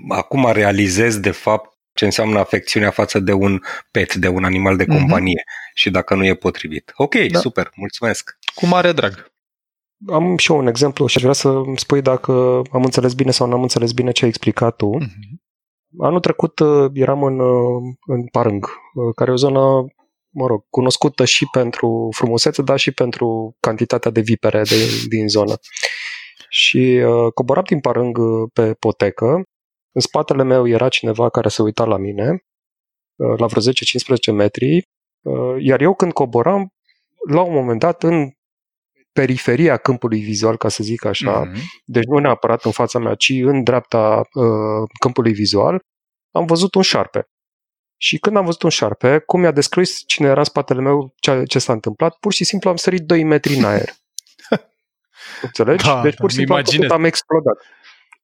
acum 0.09 0.51
realizez 0.51 1.19
de 1.19 1.31
fapt 1.31 1.74
ce 1.95 2.05
înseamnă 2.05 2.39
afecțiunea 2.39 2.91
față 2.91 3.19
de 3.19 3.31
un 3.31 3.61
pet, 3.91 4.13
de 4.13 4.27
un 4.27 4.43
animal 4.43 4.77
de 4.77 4.85
mhm. 4.87 4.97
companie 4.97 5.41
mm-hmm. 5.41 5.73
și 5.73 5.89
dacă 5.89 6.15
nu 6.15 6.25
e 6.25 6.35
potrivit. 6.35 6.91
Ok, 6.95 7.15
da. 7.15 7.39
super, 7.39 7.71
mulțumesc. 7.75 8.37
Cu 8.55 8.65
mare 8.65 8.91
drag. 8.91 9.33
Am 10.07 10.37
și 10.37 10.51
eu 10.51 10.57
un 10.57 10.67
exemplu 10.67 11.07
și 11.07 11.17
aș 11.17 11.21
vrea 11.21 11.33
să 11.33 11.47
îmi 11.47 11.79
spui 11.79 12.01
dacă 12.01 12.61
am 12.71 12.83
înțeles 12.83 13.13
bine 13.13 13.31
sau 13.31 13.47
nu 13.47 13.53
am 13.53 13.61
înțeles 13.61 13.91
bine 13.91 14.11
ce 14.11 14.23
ai 14.23 14.29
explicat 14.29 14.75
tu. 14.75 14.97
Mm-hmm. 15.01 15.43
Anul 15.99 16.19
trecut 16.19 16.59
uh, 16.59 16.91
eram 16.93 17.23
în, 17.23 17.39
uh, 17.39 17.81
în 18.05 18.25
Parâng, 18.31 18.65
uh, 18.65 19.13
care 19.15 19.29
e 19.29 19.33
o 19.33 19.37
zonă, 19.37 19.59
mă 20.29 20.47
rog, 20.47 20.65
cunoscută 20.69 21.25
și 21.25 21.47
pentru 21.51 22.09
frumusețe, 22.11 22.61
dar 22.61 22.79
și 22.79 22.91
pentru 22.91 23.55
cantitatea 23.59 24.11
de 24.11 24.21
vipere 24.21 24.61
de, 24.61 24.75
din 25.07 25.27
zonă. 25.27 25.53
Și 26.49 27.01
uh, 27.05 27.31
coboram 27.33 27.63
din 27.67 27.79
Parâng 27.79 28.17
pe 28.53 28.73
potecă. 28.73 29.43
În 29.95 30.01
spatele 30.01 30.43
meu 30.43 30.67
era 30.67 30.89
cineva 30.89 31.29
care 31.29 31.49
se 31.49 31.61
uita 31.61 31.85
la 31.85 31.97
mine, 31.97 32.43
uh, 33.15 33.37
la 33.37 33.45
vreo 33.45 33.61
10-15 33.61 34.33
metri, 34.33 34.87
uh, 35.21 35.55
iar 35.59 35.81
eu 35.81 35.93
când 35.95 36.13
coboram, 36.13 36.69
la 37.29 37.41
un 37.41 37.53
moment 37.53 37.79
dat, 37.79 38.03
în 38.03 38.31
periferia 39.11 39.77
câmpului 39.77 40.19
vizual, 40.19 40.57
ca 40.57 40.69
să 40.69 40.83
zic 40.83 41.05
așa, 41.05 41.45
mm-hmm. 41.45 41.59
deci 41.85 42.03
nu 42.03 42.17
neapărat 42.17 42.63
în 42.63 42.71
fața 42.71 42.99
mea, 42.99 43.15
ci 43.15 43.29
în 43.29 43.63
dreapta 43.63 44.27
uh, 44.33 44.89
câmpului 44.99 45.33
vizual, 45.33 45.79
am 46.31 46.45
văzut 46.45 46.75
un 46.75 46.81
șarpe. 46.81 47.29
Și 47.97 48.17
când 48.17 48.35
am 48.35 48.45
văzut 48.45 48.61
un 48.61 48.69
șarpe, 48.69 49.19
cum 49.19 49.39
mi-a 49.39 49.51
descris 49.51 50.03
cine 50.05 50.27
era 50.27 50.39
în 50.39 50.43
spatele 50.43 50.81
meu, 50.81 51.13
ce, 51.15 51.43
ce 51.43 51.59
s-a 51.59 51.73
întâmplat, 51.73 52.17
pur 52.19 52.33
și 52.33 52.43
simplu 52.43 52.69
am 52.69 52.75
sărit 52.75 53.01
2 53.01 53.23
metri 53.23 53.53
în 53.53 53.63
aer. 53.63 53.89
Înțelegi? 55.41 55.85
Da, 55.85 56.01
deci 56.01 56.15
pur 56.15 56.29
și 56.29 56.35
simplu 56.35 56.55
am, 56.55 56.91
am 56.91 57.03
explodat. 57.03 57.57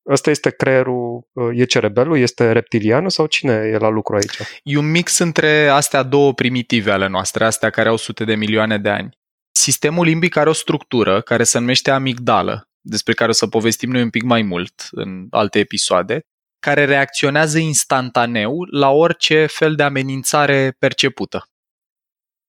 Ăsta 0.09 0.29
este 0.29 0.49
creierul, 0.49 1.27
uh, 1.33 1.59
e 1.59 1.63
cerebelul, 1.63 2.17
este 2.17 2.51
reptilianul 2.51 3.09
sau 3.09 3.25
cine 3.25 3.53
e 3.53 3.77
la 3.77 3.89
lucru 3.89 4.15
aici? 4.15 4.37
E 4.63 4.77
un 4.77 4.91
mix 4.91 5.17
între 5.17 5.67
astea 5.67 6.03
două 6.03 6.33
primitive 6.33 6.91
ale 6.91 7.07
noastre, 7.07 7.45
astea 7.45 7.69
care 7.69 7.89
au 7.89 7.97
sute 7.97 8.23
de 8.23 8.35
milioane 8.35 8.77
de 8.77 8.89
ani. 8.89 9.19
Sistemul 9.51 10.05
limbic 10.05 10.35
are 10.35 10.49
o 10.49 10.53
structură 10.53 11.21
care 11.21 11.43
se 11.43 11.59
numește 11.59 11.91
amigdală, 11.91 12.69
despre 12.81 13.13
care 13.13 13.29
o 13.29 13.33
să 13.33 13.47
povestim 13.47 13.91
noi 13.91 14.01
un 14.01 14.09
pic 14.09 14.23
mai 14.23 14.41
mult 14.41 14.87
în 14.91 15.27
alte 15.29 15.59
episoade, 15.59 16.21
care 16.59 16.85
reacționează 16.85 17.57
instantaneu 17.57 18.63
la 18.71 18.89
orice 18.89 19.45
fel 19.45 19.75
de 19.75 19.83
amenințare 19.83 20.75
percepută. 20.79 21.45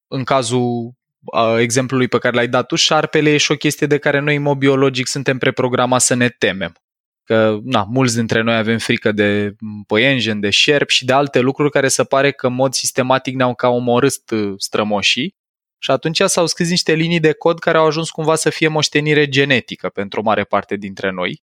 În 0.07 0.23
cazul 0.23 0.93
uh, 1.21 1.55
exemplului 1.59 2.07
pe 2.07 2.17
care 2.17 2.35
l-ai 2.35 2.47
dat 2.47 2.67
tu, 2.67 2.75
șarpele 2.75 3.29
e 3.29 3.37
și 3.37 3.51
o 3.51 3.55
chestie 3.55 3.87
de 3.87 3.97
care 3.97 4.19
noi, 4.19 4.35
în 4.35 4.41
mod 4.41 4.57
biologic, 4.57 5.07
suntem 5.07 5.37
preprogramați 5.37 6.05
să 6.05 6.13
ne 6.13 6.29
temem. 6.29 6.73
Că, 7.23 7.59
na, 7.63 7.83
mulți 7.83 8.15
dintre 8.15 8.41
noi 8.41 8.55
avem 8.55 8.77
frică 8.77 9.11
de 9.11 9.55
păienjen, 9.87 10.39
de 10.39 10.49
șerp 10.49 10.89
și 10.89 11.05
de 11.05 11.13
alte 11.13 11.39
lucruri 11.39 11.71
care 11.71 11.87
se 11.87 12.03
pare 12.03 12.31
că 12.31 12.47
în 12.47 12.53
mod 12.53 12.73
sistematic 12.73 13.35
ne-au 13.35 13.55
ca 13.55 13.67
omorât 13.67 14.13
strămoșii 14.57 15.35
și 15.83 15.91
atunci 15.91 16.21
s-au 16.25 16.45
scris 16.45 16.69
niște 16.69 16.93
linii 16.93 17.19
de 17.19 17.33
cod 17.33 17.59
care 17.59 17.77
au 17.77 17.85
ajuns 17.85 18.09
cumva 18.09 18.35
să 18.35 18.49
fie 18.49 18.67
moștenire 18.67 19.27
genetică 19.27 19.89
pentru 19.89 20.19
o 20.19 20.23
mare 20.23 20.43
parte 20.43 20.75
dintre 20.75 21.11
noi. 21.11 21.41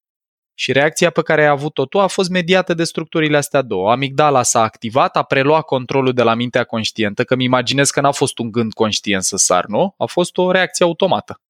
Și 0.53 0.71
reacția 0.71 1.09
pe 1.09 1.21
care 1.21 1.41
ai 1.41 1.47
avut-o 1.47 1.85
tu 1.85 1.99
a 1.99 2.07
fost 2.07 2.29
mediată 2.29 2.73
de 2.73 2.83
structurile 2.83 3.37
astea 3.37 3.61
două. 3.61 3.91
Amigdala 3.91 4.43
s-a 4.43 4.61
activat, 4.61 5.17
a 5.17 5.23
preluat 5.23 5.65
controlul 5.65 6.13
de 6.13 6.23
la 6.23 6.33
mintea 6.33 6.63
conștientă, 6.63 7.23
că 7.23 7.35
mi 7.35 7.43
imaginez 7.43 7.89
că 7.89 8.01
n-a 8.01 8.11
fost 8.11 8.37
un 8.37 8.51
gând 8.51 8.73
conștient 8.73 9.23
să 9.23 9.37
sar, 9.37 9.65
nu? 9.65 9.93
A 9.97 10.05
fost 10.05 10.37
o 10.37 10.51
reacție 10.51 10.85
automată. 10.85 11.41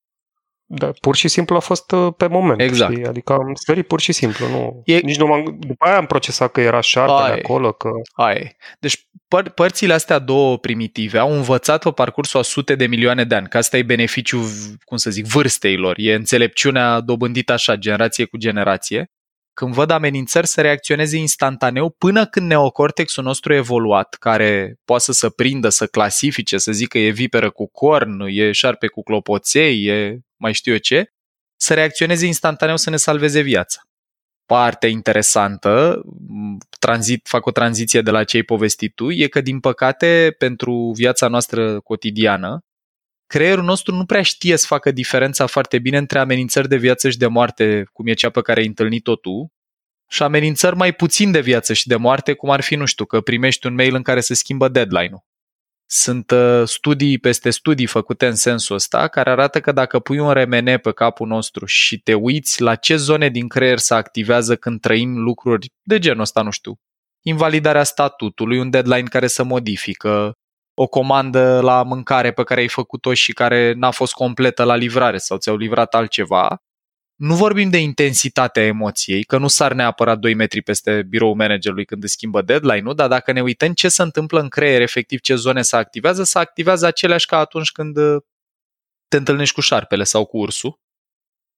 Da, 0.71 0.91
pur 1.01 1.15
și 1.15 1.27
simplu 1.27 1.55
a 1.55 1.59
fost 1.59 1.91
uh, 1.91 2.13
pe 2.17 2.27
moment. 2.27 2.61
Exact. 2.61 2.91
Știi? 2.91 3.05
Adică 3.05 3.33
am 3.33 3.53
sărit 3.53 3.88
pur 3.88 3.99
și 3.99 4.11
simplu. 4.11 4.47
Nu, 4.47 4.81
e... 4.85 4.97
Nici 4.97 5.17
nu 5.17 5.25
m-am, 5.25 5.57
după 5.59 5.85
aia 5.85 5.97
am 5.97 6.05
procesat 6.05 6.51
că 6.51 6.61
era 6.61 6.81
șarpele 6.81 7.41
acolo. 7.43 7.71
Că... 7.71 7.89
Ai. 8.13 8.55
Deci 8.79 9.07
păr- 9.27 9.53
părțile 9.55 9.93
astea 9.93 10.19
două 10.19 10.57
primitive 10.57 11.17
au 11.17 11.33
învățat 11.33 11.83
pe 11.83 11.91
parcursul 11.91 12.39
a 12.39 12.43
sute 12.43 12.75
de 12.75 12.88
milioane 12.88 13.23
de 13.23 13.35
ani, 13.35 13.47
că 13.47 13.57
asta 13.57 13.77
e 13.77 13.83
beneficiul, 13.83 14.43
cum 14.83 14.97
să 14.97 15.09
zic, 15.09 15.25
vârstei 15.25 15.77
lor. 15.77 15.95
E 15.97 16.13
înțelepciunea 16.13 16.99
dobândită 16.99 17.53
așa, 17.53 17.75
generație 17.75 18.25
cu 18.25 18.38
generație. 18.38 19.11
Când 19.53 19.73
văd 19.73 19.89
amenințări 19.89 20.47
să 20.47 20.61
reacționeze 20.61 21.17
instantaneu 21.17 21.95
până 21.97 22.25
când 22.25 22.47
neocortexul 22.47 23.23
nostru 23.23 23.53
evoluat, 23.53 24.15
care 24.19 24.75
poate 24.85 25.03
să 25.03 25.11
se 25.11 25.29
prindă, 25.29 25.69
să 25.69 25.85
clasifice, 25.85 26.57
să 26.57 26.71
zică 26.71 26.97
e 26.97 27.09
viperă 27.09 27.49
cu 27.49 27.69
corn, 27.71 28.19
e 28.27 28.51
șarpe 28.51 28.88
cu 28.88 29.01
clopoței, 29.01 29.85
e 29.85 30.19
mai 30.39 30.53
știu 30.53 30.72
eu 30.72 30.77
ce, 30.77 31.13
să 31.55 31.74
reacționeze 31.74 32.25
instantaneu 32.25 32.77
să 32.77 32.89
ne 32.89 32.98
salveze 32.98 33.41
viața. 33.41 33.81
Partea 34.46 34.89
interesantă, 34.89 36.01
tranzit, 36.79 37.27
fac 37.27 37.46
o 37.46 37.51
tranziție 37.51 38.01
de 38.01 38.12
la 38.12 38.24
ce 38.24 38.36
ai 38.36 38.43
povestit 38.43 38.96
tu, 38.96 39.12
e 39.12 39.27
că, 39.27 39.41
din 39.41 39.60
păcate, 39.60 40.36
pentru 40.38 40.91
viața 40.96 41.27
noastră 41.27 41.79
cotidiană, 41.79 42.60
creierul 43.27 43.63
nostru 43.63 43.96
nu 43.96 44.05
prea 44.05 44.22
știe 44.22 44.58
să 44.58 44.65
facă 44.65 44.91
diferența 44.91 45.46
foarte 45.46 45.79
bine 45.79 45.98
între 45.98 46.19
amenințări 46.19 46.67
de 46.67 46.77
viață 46.77 47.10
și 47.10 47.17
de 47.17 47.27
moarte, 47.27 47.89
cum 47.93 48.08
e 48.08 48.13
cea 48.13 48.29
pe 48.29 48.41
care 48.41 48.60
ai 48.60 48.65
întâlnit-o 48.65 49.15
tu, 49.15 49.53
și 50.10 50.24
amenințări 50.24 50.75
mai 50.75 50.93
puțin 50.93 51.31
de 51.31 51.41
viață 51.41 51.74
și 51.74 51.88
de 51.88 51.96
moarte, 51.96 52.34
cum 52.34 52.50
ar 52.50 52.62
fi, 52.62 52.75
nu 52.75 52.86
știu, 52.86 53.05
că 53.05 53.22
primești 53.22 53.67
un 53.67 53.74
mail 53.74 53.96
în 53.96 54.01
care 54.01 54.19
se 54.19 54.34
schimbă 54.34 54.67
deadline-ul. 54.67 55.24
Sunt 55.91 56.31
uh, 56.31 56.62
studii 56.65 57.17
peste 57.17 57.50
studii 57.50 57.86
făcute 57.86 58.27
în 58.27 58.36
sensul 58.36 58.75
ăsta 58.75 59.08
care 59.08 59.29
arată 59.29 59.60
că 59.60 59.72
dacă 59.72 60.00
pui 60.00 60.19
un 60.19 60.31
remene 60.31 60.77
pe 60.77 60.91
capul 60.91 61.27
nostru 61.27 61.65
și 61.65 62.00
te 62.00 62.13
uiți 62.13 62.62
la 62.62 62.75
ce 62.75 62.96
zone 62.96 63.29
din 63.29 63.48
creier 63.48 63.77
se 63.77 63.93
activează 63.93 64.55
când 64.55 64.81
trăim 64.81 65.17
lucruri 65.17 65.67
de 65.81 66.00
genul 66.00 66.22
ăsta, 66.22 66.41
nu 66.41 66.50
știu, 66.50 66.75
invalidarea 67.22 67.84
statutului, 67.84 68.60
un 68.60 68.69
deadline 68.69 69.08
care 69.08 69.27
se 69.27 69.43
modifică, 69.43 70.34
o 70.74 70.88
comandă 70.88 71.60
la 71.62 71.84
mâncare 71.84 72.31
pe 72.31 72.43
care 72.43 72.60
ai 72.60 72.67
făcut-o 72.67 73.13
și 73.13 73.34
care 73.34 73.74
n-a 73.74 73.91
fost 73.91 74.13
completă 74.13 74.63
la 74.63 74.75
livrare 74.75 75.17
sau 75.17 75.38
ți-au 75.38 75.55
livrat 75.55 75.93
altceva, 75.96 76.58
nu 77.19 77.35
vorbim 77.35 77.69
de 77.69 77.77
intensitatea 77.77 78.63
emoției, 78.63 79.23
că 79.23 79.38
nu 79.38 79.47
sar 79.47 79.73
neapărat 79.73 80.19
2 80.19 80.33
metri 80.33 80.61
peste 80.61 81.03
birou 81.03 81.33
managerului 81.33 81.85
când 81.85 82.03
îți 82.03 82.11
schimbă 82.11 82.41
deadline-ul, 82.41 82.95
dar 82.95 83.07
dacă 83.07 83.31
ne 83.31 83.41
uităm 83.41 83.73
ce 83.73 83.89
se 83.89 84.01
întâmplă 84.01 84.39
în 84.39 84.47
creier, 84.47 84.81
efectiv 84.81 85.19
ce 85.19 85.35
zone 85.35 85.61
se 85.61 85.75
activează, 85.75 86.23
se 86.23 86.39
activează 86.39 86.85
aceleași 86.85 87.25
ca 87.25 87.38
atunci 87.38 87.71
când 87.71 87.97
uh, 87.97 88.21
te 89.07 89.17
întâlnești 89.17 89.53
cu 89.53 89.61
șarpele 89.61 90.03
sau 90.03 90.25
cu 90.25 90.38
ursul. 90.38 90.79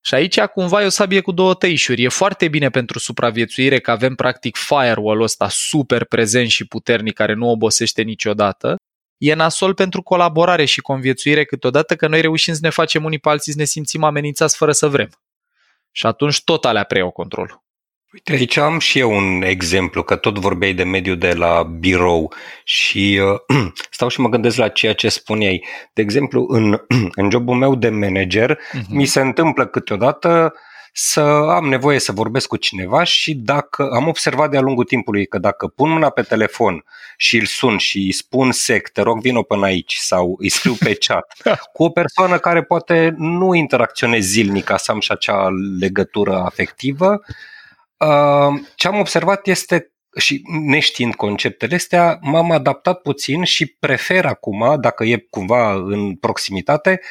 Și 0.04 0.14
aici 0.14 0.40
cumva 0.40 0.82
e 0.82 0.86
o 0.86 0.90
sabie 0.90 1.22
cu 1.22 1.32
două 1.32 1.54
tăișuri. 1.54 2.04
E 2.04 2.08
foarte 2.08 2.48
bine 2.48 2.70
pentru 2.70 3.00
supraviețuire 3.00 3.80
că 3.80 3.92
avem 3.92 4.16
practic 4.16 4.56
firewall-ul 4.56 5.24
ăsta 5.24 5.50
super 5.50 6.06
prezent 6.06 6.50
și 6.50 6.68
puternic 6.68 7.14
care 7.14 7.34
nu 7.34 7.50
obosește 7.50 8.02
niciodată. 8.02 8.76
E 9.18 9.34
nasol 9.34 9.74
pentru 9.74 10.02
colaborare 10.02 10.66
și 10.66 10.82
conviețuire 10.82 11.46
câteodată 11.46 11.96
că 11.96 12.08
noi 12.08 12.22
reușim 12.22 12.54
să 12.54 12.60
ne 12.64 12.70
facem 12.70 13.04
unii 13.04 13.20
pe 13.20 13.30
alții 13.30 13.52
să 13.52 13.58
ne 13.58 13.66
simțim 13.66 14.04
amenințați 14.04 14.58
fără 14.58 14.72
să 14.72 14.88
vrem. 14.88 15.10
Și 15.92 16.06
atunci 16.06 16.44
tot 16.44 16.66
alea 16.66 16.84
preiau 16.84 17.12
controlul. 17.12 17.64
Uite, 18.14 18.32
aici 18.32 18.58
am 18.58 18.80
și 18.80 19.00
eu 19.00 19.12
un 19.16 19.42
exemplu, 19.42 20.04
că 20.04 20.16
tot 20.16 20.40
vorbeai 20.40 20.74
de 20.74 20.84
mediul 20.84 21.18
de 21.18 21.34
la 21.34 21.64
birou 21.64 22.34
și 22.64 23.22
uh, 23.50 23.72
stau 23.90 24.08
și 24.08 24.20
mă 24.20 24.30
gândesc 24.30 24.58
la 24.58 24.68
ceea 24.68 24.94
ce 24.94 25.10
spuneai. 25.10 25.66
De 25.94 26.02
exemplu, 26.02 26.46
în, 26.50 26.82
în 27.22 27.30
jobul 27.30 27.56
meu 27.56 27.76
de 27.76 27.90
manager, 27.90 28.56
uh-huh. 28.58 28.88
mi 28.90 29.06
se 29.06 29.22
întâmplă 29.22 29.66
câteodată 29.66 30.54
să 30.94 31.22
am 31.50 31.68
nevoie 31.68 32.00
să 32.00 32.12
vorbesc 32.12 32.48
cu 32.48 32.58
cineva 32.58 33.04
și 33.04 33.34
dacă 33.36 33.90
am 33.94 34.08
observat 34.08 34.50
de-a 34.50 34.62
lungul 34.62 34.84
timpului 34.84 35.26
că 35.26 35.38
dacă 35.38 35.68
pun 35.68 35.90
mâna 35.90 36.10
pe 36.10 36.22
telefon 36.22 36.84
și 37.18 37.38
îl 37.38 37.46
sun 37.46 37.78
și 37.78 37.98
îi 37.98 38.12
spun 38.12 38.52
sec, 38.52 38.88
te 38.88 39.02
rog 39.02 39.22
vină 39.22 39.42
până 39.42 39.66
aici 39.66 39.96
sau 39.96 40.36
îi 40.40 40.50
scriu 40.50 40.74
pe 40.74 40.94
chat 41.06 41.26
cu 41.74 41.84
o 41.84 41.90
persoană 41.90 42.38
care 42.40 42.64
poate 42.64 43.14
nu 43.18 43.54
interacționez 43.54 44.26
zilnic 44.26 44.64
ca 44.64 44.78
să 44.78 44.92
am 44.92 45.00
și 45.00 45.12
acea 45.12 45.48
legătură 45.80 46.36
afectivă, 46.36 47.22
uh, 47.98 48.62
ce 48.76 48.88
am 48.88 49.00
observat 49.00 49.48
este 49.48 49.92
și 50.18 50.42
neștiind 50.66 51.16
conceptele 51.16 51.76
astea, 51.76 52.18
m-am 52.22 52.52
adaptat 52.52 53.02
puțin 53.02 53.44
și 53.44 53.66
prefer 53.66 54.26
acum, 54.26 54.78
dacă 54.80 55.04
e 55.04 55.28
cumva 55.30 55.74
în 55.74 56.16
proximitate, 56.16 57.02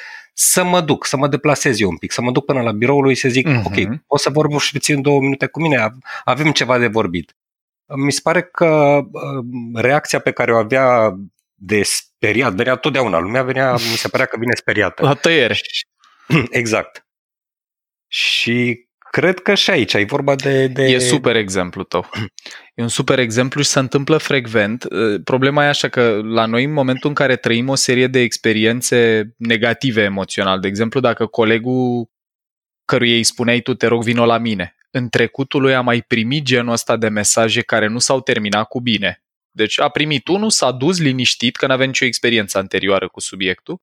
să 0.43 0.65
mă 0.65 0.81
duc, 0.81 1.07
să 1.07 1.17
mă 1.17 1.29
deplasez 1.29 1.81
eu 1.81 1.89
un 1.89 1.97
pic, 1.97 2.13
să 2.13 2.21
mă 2.21 2.31
duc 2.31 2.45
până 2.45 2.61
la 2.61 2.73
biroul 2.73 3.03
lui 3.03 3.15
și 3.15 3.21
să 3.21 3.29
zic, 3.29 3.49
uh-huh. 3.49 3.63
ok, 3.65 4.03
o 4.07 4.17
să 4.17 4.33
și 4.59 4.73
puțin 4.73 5.03
două 5.03 5.21
minute 5.21 5.47
cu 5.47 5.61
mine, 5.61 5.93
avem 6.25 6.53
ceva 6.53 6.79
de 6.79 6.87
vorbit. 6.87 7.37
Mi 7.87 8.13
se 8.13 8.21
pare 8.23 8.43
că 8.43 9.01
uh, 9.13 9.45
reacția 9.75 10.19
pe 10.19 10.31
care 10.31 10.53
o 10.53 10.57
avea 10.57 11.17
de 11.55 11.83
speriat, 11.83 12.53
venea 12.53 12.77
totdeauna, 12.77 13.19
lumea 13.19 13.43
venea, 13.43 13.73
mi 13.73 13.79
se 13.79 14.09
părea 14.09 14.27
că 14.27 14.37
vine 14.39 14.55
speriată. 14.55 15.03
La 15.03 15.15
tăiere. 15.15 15.57
Exact. 16.51 17.07
Și 18.09 18.87
cred 19.11 19.41
că 19.41 19.55
și 19.55 19.71
aici 19.71 19.95
ai 19.95 20.05
vorba 20.05 20.35
de, 20.35 20.67
de... 20.67 20.83
E 20.83 20.99
super 20.99 21.37
exemplu 21.37 21.83
tău. 21.83 22.11
E 22.81 22.83
un 22.83 22.89
super 22.89 23.19
exemplu 23.19 23.63
și 23.63 23.69
se 23.69 23.79
întâmplă 23.79 24.17
frecvent. 24.17 24.85
Uh, 24.85 25.21
problema 25.25 25.65
e 25.65 25.69
așa 25.69 25.89
că 25.89 26.21
la 26.25 26.47
noi 26.47 26.65
în 26.65 26.73
momentul 26.73 27.09
în 27.09 27.15
care 27.15 27.37
trăim 27.37 27.69
o 27.69 27.75
serie 27.75 28.07
de 28.07 28.21
experiențe 28.21 29.31
negative 29.37 30.03
emoțional, 30.03 30.61
de 30.61 30.69
exemplu 30.69 31.01
dacă 31.01 31.27
colegul 31.27 32.11
căruia 32.85 33.15
îi 33.15 33.23
spuneai 33.23 33.61
tu, 33.61 33.75
te 33.75 33.87
rog, 33.87 34.03
vino 34.03 34.25
la 34.25 34.39
mine. 34.39 34.77
În 34.91 35.09
trecutul 35.09 35.61
lui 35.61 35.75
a 35.75 35.81
mai 35.81 36.03
primit 36.03 36.45
genul 36.45 36.73
ăsta 36.73 36.97
de 36.97 37.09
mesaje 37.09 37.61
care 37.61 37.87
nu 37.87 37.99
s-au 37.99 38.21
terminat 38.21 38.69
cu 38.69 38.81
bine. 38.81 39.23
Deci 39.51 39.81
a 39.81 39.89
primit 39.89 40.29
unul, 40.29 40.51
s-a 40.51 40.71
dus 40.71 40.99
liniștit, 40.99 41.57
că 41.57 41.67
n-avea 41.67 41.87
nicio 41.87 42.05
experiență 42.05 42.59
anterioară 42.59 43.09
cu 43.09 43.21
subiectul, 43.21 43.81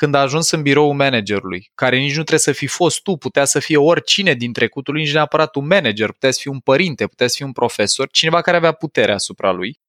când 0.00 0.14
a 0.14 0.20
ajuns 0.20 0.50
în 0.50 0.62
biroul 0.62 0.94
managerului, 0.94 1.70
care 1.74 1.98
nici 1.98 2.08
nu 2.08 2.22
trebuie 2.22 2.38
să 2.38 2.52
fi 2.52 2.66
fost 2.66 3.02
tu, 3.02 3.16
putea 3.16 3.44
să 3.44 3.58
fie 3.58 3.76
oricine 3.76 4.34
din 4.34 4.52
trecutul 4.52 4.94
lui, 4.94 5.02
nici 5.02 5.12
neapărat 5.12 5.54
un 5.54 5.66
manager, 5.66 6.12
putea 6.12 6.30
să 6.30 6.38
fie 6.42 6.50
un 6.50 6.60
părinte, 6.60 7.06
putea 7.06 7.26
să 7.26 7.34
fie 7.36 7.44
un 7.44 7.52
profesor, 7.52 8.10
cineva 8.10 8.40
care 8.40 8.56
avea 8.56 8.72
putere 8.72 9.12
asupra 9.12 9.50
lui 9.50 9.80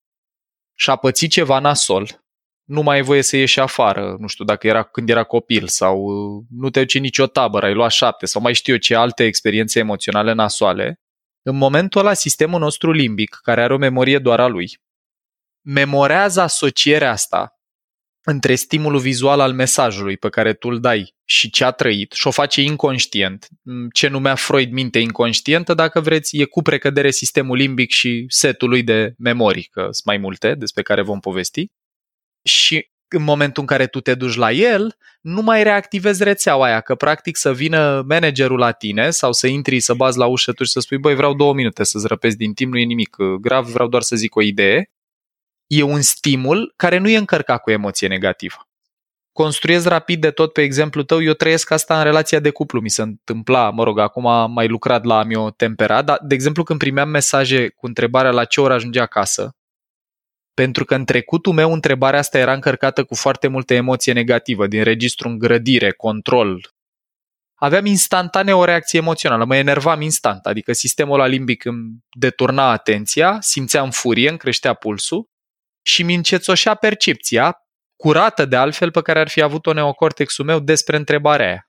și 0.74 0.90
a 0.90 0.96
pățit 0.96 1.32
ceva 1.32 1.60
nasol, 1.60 2.24
nu 2.64 2.82
mai 2.82 2.98
e 2.98 3.02
voie 3.02 3.22
să 3.22 3.38
ieși 3.38 3.60
afară, 3.60 4.16
nu 4.20 4.28
știu, 4.28 4.46
dacă 4.46 4.68
era 4.68 4.84
când 4.84 5.10
era 5.10 5.24
copil 5.24 5.68
sau 5.68 5.98
uh, 6.00 6.44
nu 6.50 6.70
te 6.70 6.80
duce 6.80 7.00
nicio 7.00 7.28
tabără, 7.28 7.66
ai 7.66 7.74
luat 7.74 7.92
șapte 7.92 8.26
sau 8.26 8.42
mai 8.42 8.54
știu 8.54 8.74
eu 8.74 8.80
ce 8.80 8.96
alte 8.96 9.24
experiențe 9.24 9.80
emoționale 9.80 10.34
nasoale, 10.34 11.00
în 11.42 11.58
momentul 11.58 12.02
ăla 12.02 12.14
sistemul 12.14 12.60
nostru 12.60 12.92
limbic, 12.92 13.40
care 13.42 13.62
are 13.62 13.74
o 13.74 13.78
memorie 13.78 14.20
doar 14.20 14.40
a 14.40 14.48
lui, 14.48 14.78
memorează 15.62 16.42
asocierea 16.42 17.12
asta 17.12 17.61
între 18.24 18.56
stimulul 18.56 19.00
vizual 19.00 19.40
al 19.40 19.54
mesajului 19.54 20.18
pe 20.18 20.30
care 20.30 20.54
tu 20.54 20.68
îl 20.68 20.80
dai 20.80 21.16
și 21.26 21.50
ce 21.50 21.64
a 21.64 21.72
trăit 21.72 22.12
și 22.12 22.28
o 22.28 22.32
face 22.32 22.62
inconștient. 22.62 23.48
Ce 23.94 24.08
numea 24.08 24.36
Freud 24.36 24.72
minte 24.72 25.00
inconștientă, 25.00 25.74
dacă 25.74 26.00
vreți, 26.00 26.38
e 26.38 26.46
cu 26.46 26.62
precădere 26.62 27.12
sistemul 27.12 27.58
limbic 27.58 27.92
și 27.92 28.26
setul 28.28 28.70
lui 28.70 28.84
de 28.84 29.14
memorii, 29.18 29.70
că 29.72 29.82
sunt 29.82 30.06
mai 30.06 30.18
multe 30.18 30.56
despre 30.56 30.82
care 30.82 31.02
vom 31.02 31.20
povesti. 31.20 31.66
Și 32.44 32.90
în 33.08 33.24
momentul 33.24 33.62
în 33.62 33.68
care 33.68 33.88
tu 33.88 34.00
te 34.00 34.14
duci 34.14 34.36
la 34.36 34.52
el, 34.52 34.98
nu 35.22 35.42
mai 35.42 35.64
reactivezi 35.64 36.24
rețeaua 36.24 36.66
aia, 36.66 36.82
că 36.82 36.96
practic 36.96 37.38
să 37.38 37.54
vină 37.54 38.04
managerul 38.08 38.58
la 38.60 38.72
tine 38.72 39.10
sau 39.10 39.34
să 39.34 39.48
intri, 39.48 39.80
să 39.80 39.94
bazi 39.94 40.18
la 40.18 40.26
ușă 40.26 40.52
tu 40.52 40.64
și 40.64 40.72
să 40.72 40.80
spui, 40.80 40.98
băi, 40.98 41.16
vreau 41.16 41.34
două 41.34 41.54
minute 41.54 41.84
să-ți 41.84 42.08
răpezi 42.08 42.38
din 42.38 42.54
timp, 42.54 42.74
nu 42.74 42.80
e 42.80 42.84
nimic 42.84 43.16
grav, 43.42 43.66
vreau 43.66 43.88
doar 43.88 44.02
să 44.02 44.16
zic 44.16 44.36
o 44.36 44.42
idee 44.42 44.92
e 45.72 45.82
un 45.84 46.02
stimul 46.02 46.74
care 46.76 46.98
nu 46.98 47.10
e 47.10 47.18
încărcat 47.18 47.62
cu 47.62 47.72
emoție 47.72 48.08
negativă. 48.08 48.68
Construiesc 49.32 49.88
rapid 49.88 50.22
de 50.22 50.32
tot 50.32 50.54
pe 50.54 50.62
exemplu 50.62 51.04
tău, 51.04 51.22
eu 51.22 51.34
trăiesc 51.34 51.72
asta 51.72 51.98
în 51.98 52.04
relația 52.04 52.40
de 52.40 52.50
cuplu, 52.50 52.80
mi 52.80 52.90
se 52.90 53.02
întâmpla, 53.02 53.70
mă 53.70 53.84
rog, 53.84 54.00
acum 54.00 54.28
am 54.28 54.52
mai 54.52 54.68
lucrat 54.68 55.04
la 55.04 55.24
mi-o 55.24 55.50
tempera, 55.50 56.02
dar 56.02 56.20
de 56.22 56.34
exemplu 56.34 56.64
când 56.64 56.80
primeam 56.80 57.10
mesaje 57.10 57.70
cu 57.70 57.86
întrebarea 57.86 58.32
la 58.32 58.46
ce 58.46 58.62
oră 58.62 58.74
ajunge 58.74 59.00
acasă, 59.00 59.56
pentru 60.54 60.86
că 60.86 60.96
în 60.96 61.06
trecutul 61.06 61.54
meu 61.54 61.74
întrebarea 61.74 62.20
asta 62.20 62.38
era 62.38 62.54
încărcată 62.54 63.04
cu 63.04 63.16
foarte 63.16 63.48
multă 63.48 63.74
emoție 63.74 64.14
negativă, 64.14 64.68
din 64.68 64.84
registru 64.84 65.28
îngrădire, 65.28 65.92
control. 65.92 66.74
Aveam 67.56 67.86
instantaneu 67.86 68.60
o 68.60 68.66
reacție 68.66 69.00
emoțională, 69.00 69.46
mă 69.46 69.56
enervam 69.56 70.02
instant, 70.02 70.46
adică 70.46 70.74
sistemul 70.74 71.18
la 71.18 71.26
limbic 71.26 71.66
îmi 71.66 71.92
deturna 72.18 72.72
atenția, 72.72 73.38
simțeam 73.42 73.90
furie, 73.90 74.30
îmi 74.30 74.38
creștea 74.38 74.74
pulsul 74.74 75.30
și 75.82 76.04
mi 76.04 76.14
încețoșea 76.14 76.76
percepția, 76.76 77.66
curată 77.96 78.46
de 78.46 78.56
altfel, 78.56 78.92
pe 78.92 79.02
care 79.02 79.20
ar 79.20 79.30
fi 79.30 79.42
avut-o 79.42 79.74
neocortexul 79.74 80.46
meu 80.46 80.60
despre 80.60 80.98
întrebarea 80.98 81.48
aia. 81.48 81.66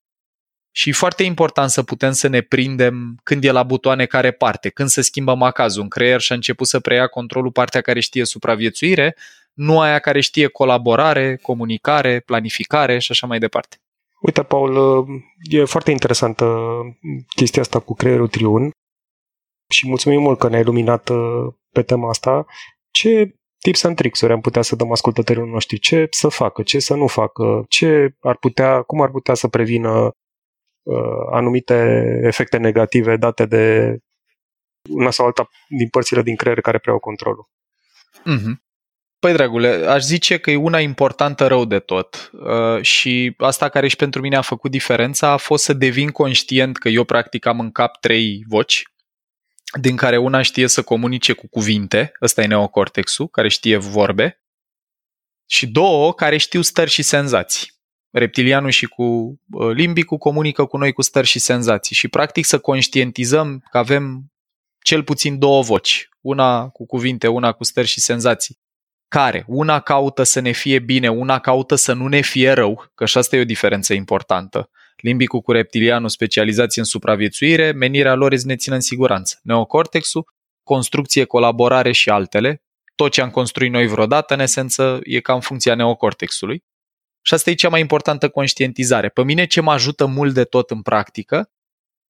Și 0.74 0.88
e 0.88 0.92
foarte 0.92 1.22
important 1.22 1.70
să 1.70 1.82
putem 1.82 2.12
să 2.12 2.28
ne 2.28 2.40
prindem 2.40 3.18
când 3.22 3.44
e 3.44 3.50
la 3.50 3.62
butoane 3.62 4.06
care 4.06 4.30
parte, 4.30 4.68
când 4.68 4.88
se 4.88 5.02
schimbă 5.02 5.34
macazul 5.34 5.82
în 5.82 5.88
creier 5.88 6.20
și 6.20 6.32
a 6.32 6.34
început 6.34 6.66
să 6.66 6.80
preia 6.80 7.06
controlul 7.06 7.52
partea 7.52 7.80
care 7.80 8.00
știe 8.00 8.24
supraviețuire, 8.24 9.16
nu 9.52 9.80
aia 9.80 9.98
care 9.98 10.20
știe 10.20 10.46
colaborare, 10.46 11.36
comunicare, 11.36 12.20
planificare 12.20 12.98
și 12.98 13.10
așa 13.10 13.26
mai 13.26 13.38
departe. 13.38 13.76
Uite, 14.20 14.42
Paul, 14.42 15.06
e 15.42 15.64
foarte 15.64 15.90
interesantă 15.90 16.56
chestia 17.34 17.62
asta 17.62 17.78
cu 17.78 17.94
creierul 17.94 18.28
triun 18.28 18.70
și 19.72 19.88
mulțumim 19.88 20.20
mult 20.20 20.38
că 20.38 20.48
ne-ai 20.48 20.60
iluminat 20.60 21.08
uh, 21.08 21.54
pe 21.70 21.82
tema 21.82 22.08
asta. 22.08 22.46
Ce 22.90 23.34
tips 23.62 23.82
and 23.82 23.96
tricks-uri 23.96 24.32
am 24.32 24.40
putea 24.40 24.62
să 24.62 24.76
dăm 24.76 24.92
ascultătorilor 24.92 25.48
noștri, 25.48 25.78
ce 25.78 26.06
să 26.10 26.28
facă, 26.28 26.62
ce 26.62 26.78
să 26.78 26.94
nu 26.94 27.06
facă, 27.06 27.64
ce 27.68 28.14
ar 28.20 28.36
putea, 28.36 28.82
cum 28.82 29.00
ar 29.00 29.10
putea 29.10 29.34
să 29.34 29.48
prevină 29.48 30.10
uh, 30.82 31.26
anumite 31.30 32.04
efecte 32.22 32.56
negative 32.56 33.16
date 33.16 33.46
de 33.46 33.96
una 34.90 35.10
sau 35.10 35.26
alta 35.26 35.48
din 35.68 35.88
părțile 35.88 36.22
din 36.22 36.36
creier 36.36 36.60
care 36.60 36.78
preiau 36.78 37.00
controlul. 37.00 37.48
Mm-hmm. 38.20 38.70
Păi, 39.18 39.32
dragule, 39.32 39.68
aș 39.68 40.02
zice 40.02 40.38
că 40.38 40.50
e 40.50 40.56
una 40.56 40.80
importantă 40.80 41.46
rău 41.46 41.64
de 41.64 41.78
tot 41.78 42.30
uh, 42.32 42.82
și 42.82 43.34
asta 43.38 43.68
care 43.68 43.88
și 43.88 43.96
pentru 43.96 44.20
mine 44.20 44.36
a 44.36 44.40
făcut 44.40 44.70
diferența 44.70 45.28
a 45.28 45.36
fost 45.36 45.64
să 45.64 45.72
devin 45.72 46.08
conștient 46.08 46.78
că 46.78 46.88
eu 46.88 47.04
practic 47.04 47.46
am 47.46 47.60
în 47.60 47.70
cap 47.70 48.00
trei 48.00 48.44
voci 48.48 48.91
din 49.80 49.96
care 49.96 50.16
una 50.16 50.42
știe 50.42 50.66
să 50.66 50.82
comunice 50.82 51.32
cu 51.32 51.48
cuvinte, 51.48 52.12
ăsta 52.20 52.42
e 52.42 52.46
neocortexul, 52.46 53.28
care 53.28 53.48
știe 53.48 53.76
vorbe, 53.76 54.42
și 55.46 55.66
două 55.66 56.14
care 56.14 56.36
știu 56.36 56.60
stări 56.60 56.90
și 56.90 57.02
senzații. 57.02 57.72
Reptilianul 58.10 58.70
și 58.70 58.86
cu 58.86 59.02
uh, 59.50 59.70
limbicul 59.74 60.18
comunică 60.18 60.64
cu 60.64 60.76
noi 60.76 60.92
cu 60.92 61.02
stări 61.02 61.26
și 61.26 61.38
senzații. 61.38 61.96
Și 61.96 62.08
practic 62.08 62.44
să 62.44 62.58
conștientizăm 62.58 63.64
că 63.70 63.78
avem 63.78 64.32
cel 64.78 65.02
puțin 65.02 65.38
două 65.38 65.62
voci, 65.62 66.08
una 66.20 66.68
cu 66.68 66.86
cuvinte, 66.86 67.26
una 67.26 67.52
cu 67.52 67.64
stări 67.64 67.86
și 67.86 68.00
senzații, 68.00 68.58
care? 69.08 69.44
Una 69.46 69.80
caută 69.80 70.22
să 70.22 70.40
ne 70.40 70.52
fie 70.52 70.78
bine, 70.78 71.10
una 71.10 71.38
caută 71.38 71.74
să 71.74 71.92
nu 71.92 72.06
ne 72.06 72.20
fie 72.20 72.52
rău, 72.52 72.90
că 72.94 73.06
și 73.06 73.18
asta 73.18 73.36
e 73.36 73.40
o 73.40 73.44
diferență 73.44 73.94
importantă 73.94 74.70
limbicul 75.02 75.40
cu 75.40 75.52
reptilianul 75.52 76.08
specializați 76.08 76.78
în 76.78 76.84
supraviețuire, 76.84 77.72
menirea 77.72 78.14
lor 78.14 78.32
este 78.32 78.44
să 78.44 78.50
ne 78.52 78.56
țină 78.56 78.74
în 78.74 78.80
siguranță. 78.80 79.38
Neocortexul, 79.42 80.24
construcție, 80.62 81.24
colaborare 81.24 81.92
și 81.92 82.10
altele, 82.10 82.62
tot 82.94 83.12
ce 83.12 83.20
am 83.20 83.30
construit 83.30 83.70
noi 83.70 83.86
vreodată, 83.86 84.34
în 84.34 84.40
esență, 84.40 85.00
e 85.02 85.20
ca 85.20 85.34
în 85.34 85.40
funcția 85.40 85.74
neocortexului. 85.74 86.64
Și 87.24 87.34
asta 87.34 87.50
e 87.50 87.54
cea 87.54 87.68
mai 87.68 87.80
importantă 87.80 88.28
conștientizare. 88.28 89.08
Pe 89.08 89.24
mine 89.24 89.46
ce 89.46 89.60
mă 89.60 89.72
ajută 89.72 90.06
mult 90.06 90.34
de 90.34 90.44
tot 90.44 90.70
în 90.70 90.82
practică 90.82 91.50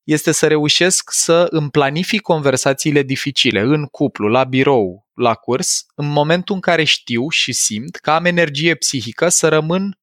este 0.02 0.32
să 0.32 0.46
reușesc 0.46 1.10
să 1.12 1.46
îmi 1.50 1.70
planific 1.70 2.20
conversațiile 2.20 3.02
dificile 3.02 3.60
în 3.60 3.84
cuplu, 3.84 4.28
la 4.28 4.44
birou, 4.44 5.08
la 5.14 5.34
curs, 5.34 5.86
în 5.94 6.06
momentul 6.06 6.54
în 6.54 6.60
care 6.60 6.84
știu 6.84 7.28
și 7.28 7.52
simt 7.52 7.96
că 7.96 8.10
am 8.10 8.24
energie 8.24 8.74
psihică 8.74 9.28
să 9.28 9.48
rămân 9.48 9.98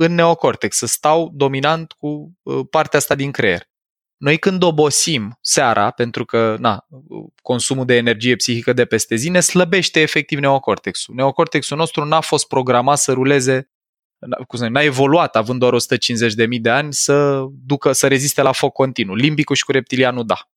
în 0.00 0.14
neocortex, 0.14 0.76
să 0.76 0.86
stau 0.86 1.30
dominant 1.34 1.92
cu 1.92 2.32
uh, 2.42 2.66
partea 2.70 2.98
asta 2.98 3.14
din 3.14 3.30
creier. 3.30 3.68
Noi 4.16 4.38
când 4.38 4.62
obosim 4.62 5.38
seara, 5.40 5.90
pentru 5.90 6.24
că 6.24 6.56
na, 6.58 6.86
consumul 7.42 7.84
de 7.84 7.94
energie 7.94 8.36
psihică 8.36 8.72
de 8.72 8.84
peste 8.84 9.14
zi 9.14 9.28
ne 9.28 9.40
slăbește 9.40 10.00
efectiv 10.00 10.38
neocortexul. 10.38 11.14
Neocortexul 11.14 11.76
nostru 11.76 12.04
n-a 12.04 12.20
fost 12.20 12.48
programat 12.48 12.98
să 12.98 13.12
ruleze, 13.12 13.70
n-a 14.68 14.82
evoluat 14.82 15.36
având 15.36 15.58
doar 15.58 15.72
150.000 15.74 16.60
de 16.60 16.70
ani 16.70 16.92
să 16.92 17.44
ducă, 17.66 17.92
să 17.92 18.08
reziste 18.08 18.42
la 18.42 18.52
foc 18.52 18.72
continuu. 18.72 19.14
Limbicul 19.14 19.56
și 19.56 19.64
cu 19.64 19.72
reptilianul 19.72 20.26
da. 20.26 20.48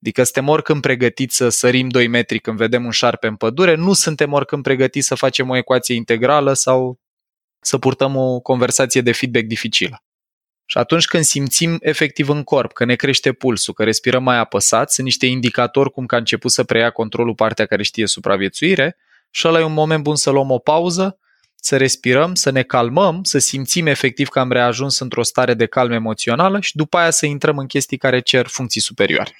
Adică 0.00 0.22
suntem 0.22 0.48
oricând 0.48 0.80
pregătiți 0.80 1.36
să 1.36 1.48
sărim 1.48 1.88
2 1.88 2.06
metri 2.06 2.38
când 2.38 2.56
vedem 2.56 2.84
un 2.84 2.90
șarpe 2.90 3.26
în 3.26 3.36
pădure, 3.36 3.74
nu 3.74 3.92
suntem 3.92 4.32
oricând 4.32 4.62
pregătiți 4.62 5.06
să 5.06 5.14
facem 5.14 5.48
o 5.48 5.56
ecuație 5.56 5.94
integrală 5.94 6.52
sau 6.52 7.00
să 7.60 7.78
purtăm 7.78 8.16
o 8.16 8.40
conversație 8.40 9.00
de 9.00 9.12
feedback 9.12 9.44
dificilă. 9.44 10.02
Și 10.70 10.78
atunci 10.78 11.04
când 11.04 11.24
simțim 11.24 11.78
efectiv 11.80 12.28
în 12.28 12.42
corp 12.42 12.72
că 12.72 12.84
ne 12.84 12.94
crește 12.94 13.32
pulsul, 13.32 13.74
că 13.74 13.84
respirăm 13.84 14.22
mai 14.22 14.38
apăsat, 14.38 14.92
sunt 14.92 15.06
niște 15.06 15.26
indicatori 15.26 15.90
cum 15.90 16.06
că 16.06 16.14
a 16.14 16.18
început 16.18 16.50
să 16.50 16.64
preia 16.64 16.90
controlul 16.90 17.34
partea 17.34 17.66
care 17.66 17.82
știe 17.82 18.06
supraviețuire 18.06 18.96
și 19.30 19.48
ăla 19.48 19.58
e 19.58 19.62
un 19.62 19.72
moment 19.72 20.02
bun 20.02 20.16
să 20.16 20.30
luăm 20.30 20.50
o 20.50 20.58
pauză, 20.58 21.18
să 21.54 21.76
respirăm, 21.76 22.34
să 22.34 22.50
ne 22.50 22.62
calmăm, 22.62 23.22
să 23.22 23.38
simțim 23.38 23.86
efectiv 23.86 24.28
că 24.28 24.38
am 24.38 24.52
reajuns 24.52 24.98
într-o 24.98 25.22
stare 25.22 25.54
de 25.54 25.66
calm 25.66 25.92
emoțională 25.92 26.60
și 26.60 26.76
după 26.76 26.96
aia 26.96 27.10
să 27.10 27.26
intrăm 27.26 27.58
în 27.58 27.66
chestii 27.66 27.98
care 27.98 28.20
cer 28.20 28.46
funcții 28.46 28.80
superioare. 28.80 29.36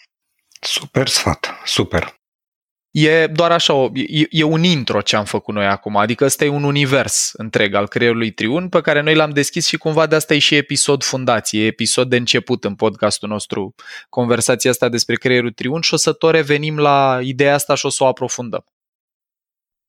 Super 0.61 1.09
sfat, 1.09 1.55
super. 1.65 2.18
E 2.91 3.27
doar 3.27 3.51
așa, 3.51 3.91
e, 3.95 4.27
e 4.31 4.43
un 4.43 4.63
intro 4.63 5.01
ce 5.01 5.17
am 5.17 5.25
făcut 5.25 5.55
noi 5.55 5.67
acum, 5.67 5.97
adică 5.97 6.25
ăsta 6.25 6.45
e 6.45 6.49
un 6.49 6.65
univers 6.65 7.33
întreg 7.33 7.75
al 7.75 7.89
creierului 7.89 8.31
Triun 8.31 8.69
pe 8.69 8.81
care 8.81 9.01
noi 9.01 9.15
l-am 9.15 9.31
deschis 9.31 9.67
și 9.67 9.77
cumva 9.77 10.07
de 10.07 10.15
asta 10.15 10.35
e 10.35 10.39
și 10.39 10.55
episod 10.55 11.03
fundație, 11.03 11.67
episod 11.67 12.09
de 12.09 12.17
început 12.17 12.65
în 12.65 12.75
podcastul 12.75 13.29
nostru, 13.29 13.75
conversația 14.09 14.71
asta 14.71 14.89
despre 14.89 15.15
creierul 15.15 15.53
Triun 15.53 15.81
și 15.81 15.95
o 15.95 15.97
să 15.97 16.13
tot 16.13 16.31
revenim 16.31 16.79
la 16.79 17.19
ideea 17.23 17.55
asta 17.55 17.75
și 17.75 17.87
o 17.87 17.89
să 17.89 18.05
o 18.05 18.07
aprofundăm. 18.07 18.65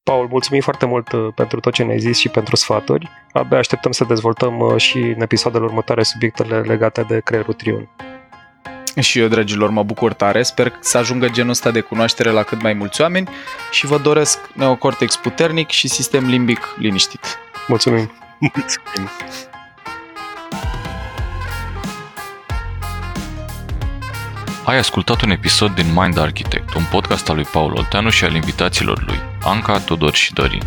Paul, 0.03 0.27
mulțumim 0.27 0.61
foarte 0.61 0.85
mult 0.85 1.11
uh, 1.11 1.27
pentru 1.35 1.59
tot 1.59 1.73
ce 1.73 1.83
ne-ai 1.83 1.99
zis 1.99 2.17
și 2.17 2.29
pentru 2.29 2.55
sfaturi. 2.55 3.09
Abia 3.31 3.57
așteptăm 3.57 3.91
să 3.91 4.03
dezvoltăm 4.03 4.59
uh, 4.59 4.77
și 4.77 4.97
în 4.97 5.21
episoadele 5.21 5.63
următoare 5.63 6.03
subiectele 6.03 6.61
legate 6.61 7.01
de 7.01 7.19
creierul 7.19 7.53
Triun. 7.53 7.89
Și 8.99 9.19
eu, 9.19 9.27
dragilor, 9.27 9.69
mă 9.69 9.83
bucur 9.83 10.13
tare. 10.13 10.43
Sper 10.43 10.73
să 10.79 10.97
ajungă 10.97 11.27
genul 11.29 11.49
ăsta 11.49 11.71
de 11.71 11.79
cunoaștere 11.79 12.29
la 12.29 12.43
cât 12.43 12.61
mai 12.61 12.73
mulți 12.73 13.01
oameni 13.01 13.29
și 13.71 13.85
vă 13.85 13.97
doresc 13.97 14.39
neocortex 14.53 15.15
puternic 15.15 15.69
și 15.69 15.87
sistem 15.87 16.27
limbic 16.27 16.75
liniștit. 16.77 17.39
Mulțumim! 17.67 18.11
Mulțumim! 18.39 19.09
Ai 24.63 24.77
ascultat 24.77 25.21
un 25.21 25.29
episod 25.29 25.75
din 25.75 25.93
Mind 25.95 26.17
Architect, 26.17 26.73
un 26.73 26.83
podcast 26.91 27.29
al 27.29 27.35
lui 27.35 27.45
Paul 27.51 27.73
Olteanu 27.75 28.09
și 28.09 28.23
al 28.23 28.33
invitaților 28.33 29.03
lui, 29.05 29.19
Anca, 29.43 29.79
Tudor 29.79 30.13
și 30.13 30.33
Dorin. 30.33 30.63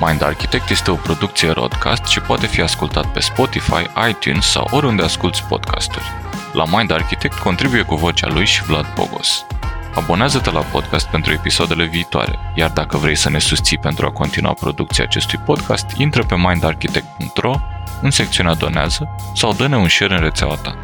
Mind 0.00 0.22
Architect 0.22 0.70
este 0.70 0.90
o 0.90 0.94
producție 0.94 1.50
broadcast 1.50 2.04
și 2.04 2.20
poate 2.20 2.46
fi 2.46 2.60
ascultat 2.60 3.12
pe 3.12 3.20
Spotify, 3.20 3.90
iTunes 4.08 4.46
sau 4.50 4.68
oriunde 4.70 5.02
asculti 5.02 5.44
podcasturi. 5.48 6.25
La 6.56 6.64
Mind 6.76 6.90
Architect 6.90 7.38
contribuie 7.38 7.82
cu 7.82 7.94
vocea 7.94 8.28
lui 8.28 8.46
și 8.46 8.62
Vlad 8.62 8.92
Bogos. 8.94 9.46
Abonează-te 9.94 10.50
la 10.50 10.60
podcast 10.60 11.06
pentru 11.06 11.32
episoadele 11.32 11.84
viitoare, 11.84 12.38
iar 12.54 12.70
dacă 12.70 12.96
vrei 12.96 13.14
să 13.14 13.30
ne 13.30 13.38
susții 13.38 13.78
pentru 13.78 14.06
a 14.06 14.10
continua 14.10 14.52
producția 14.52 15.04
acestui 15.04 15.38
podcast, 15.38 15.86
intră 15.96 16.24
pe 16.24 16.34
mindarchitect.ro 16.36 17.54
în 18.02 18.10
secțiunea 18.10 18.54
Donează 18.54 19.08
sau 19.34 19.52
dă-ne 19.52 19.76
un 19.76 19.88
share 19.88 20.14
în 20.14 20.20
rețeaua 20.20 20.54
ta. 20.54 20.78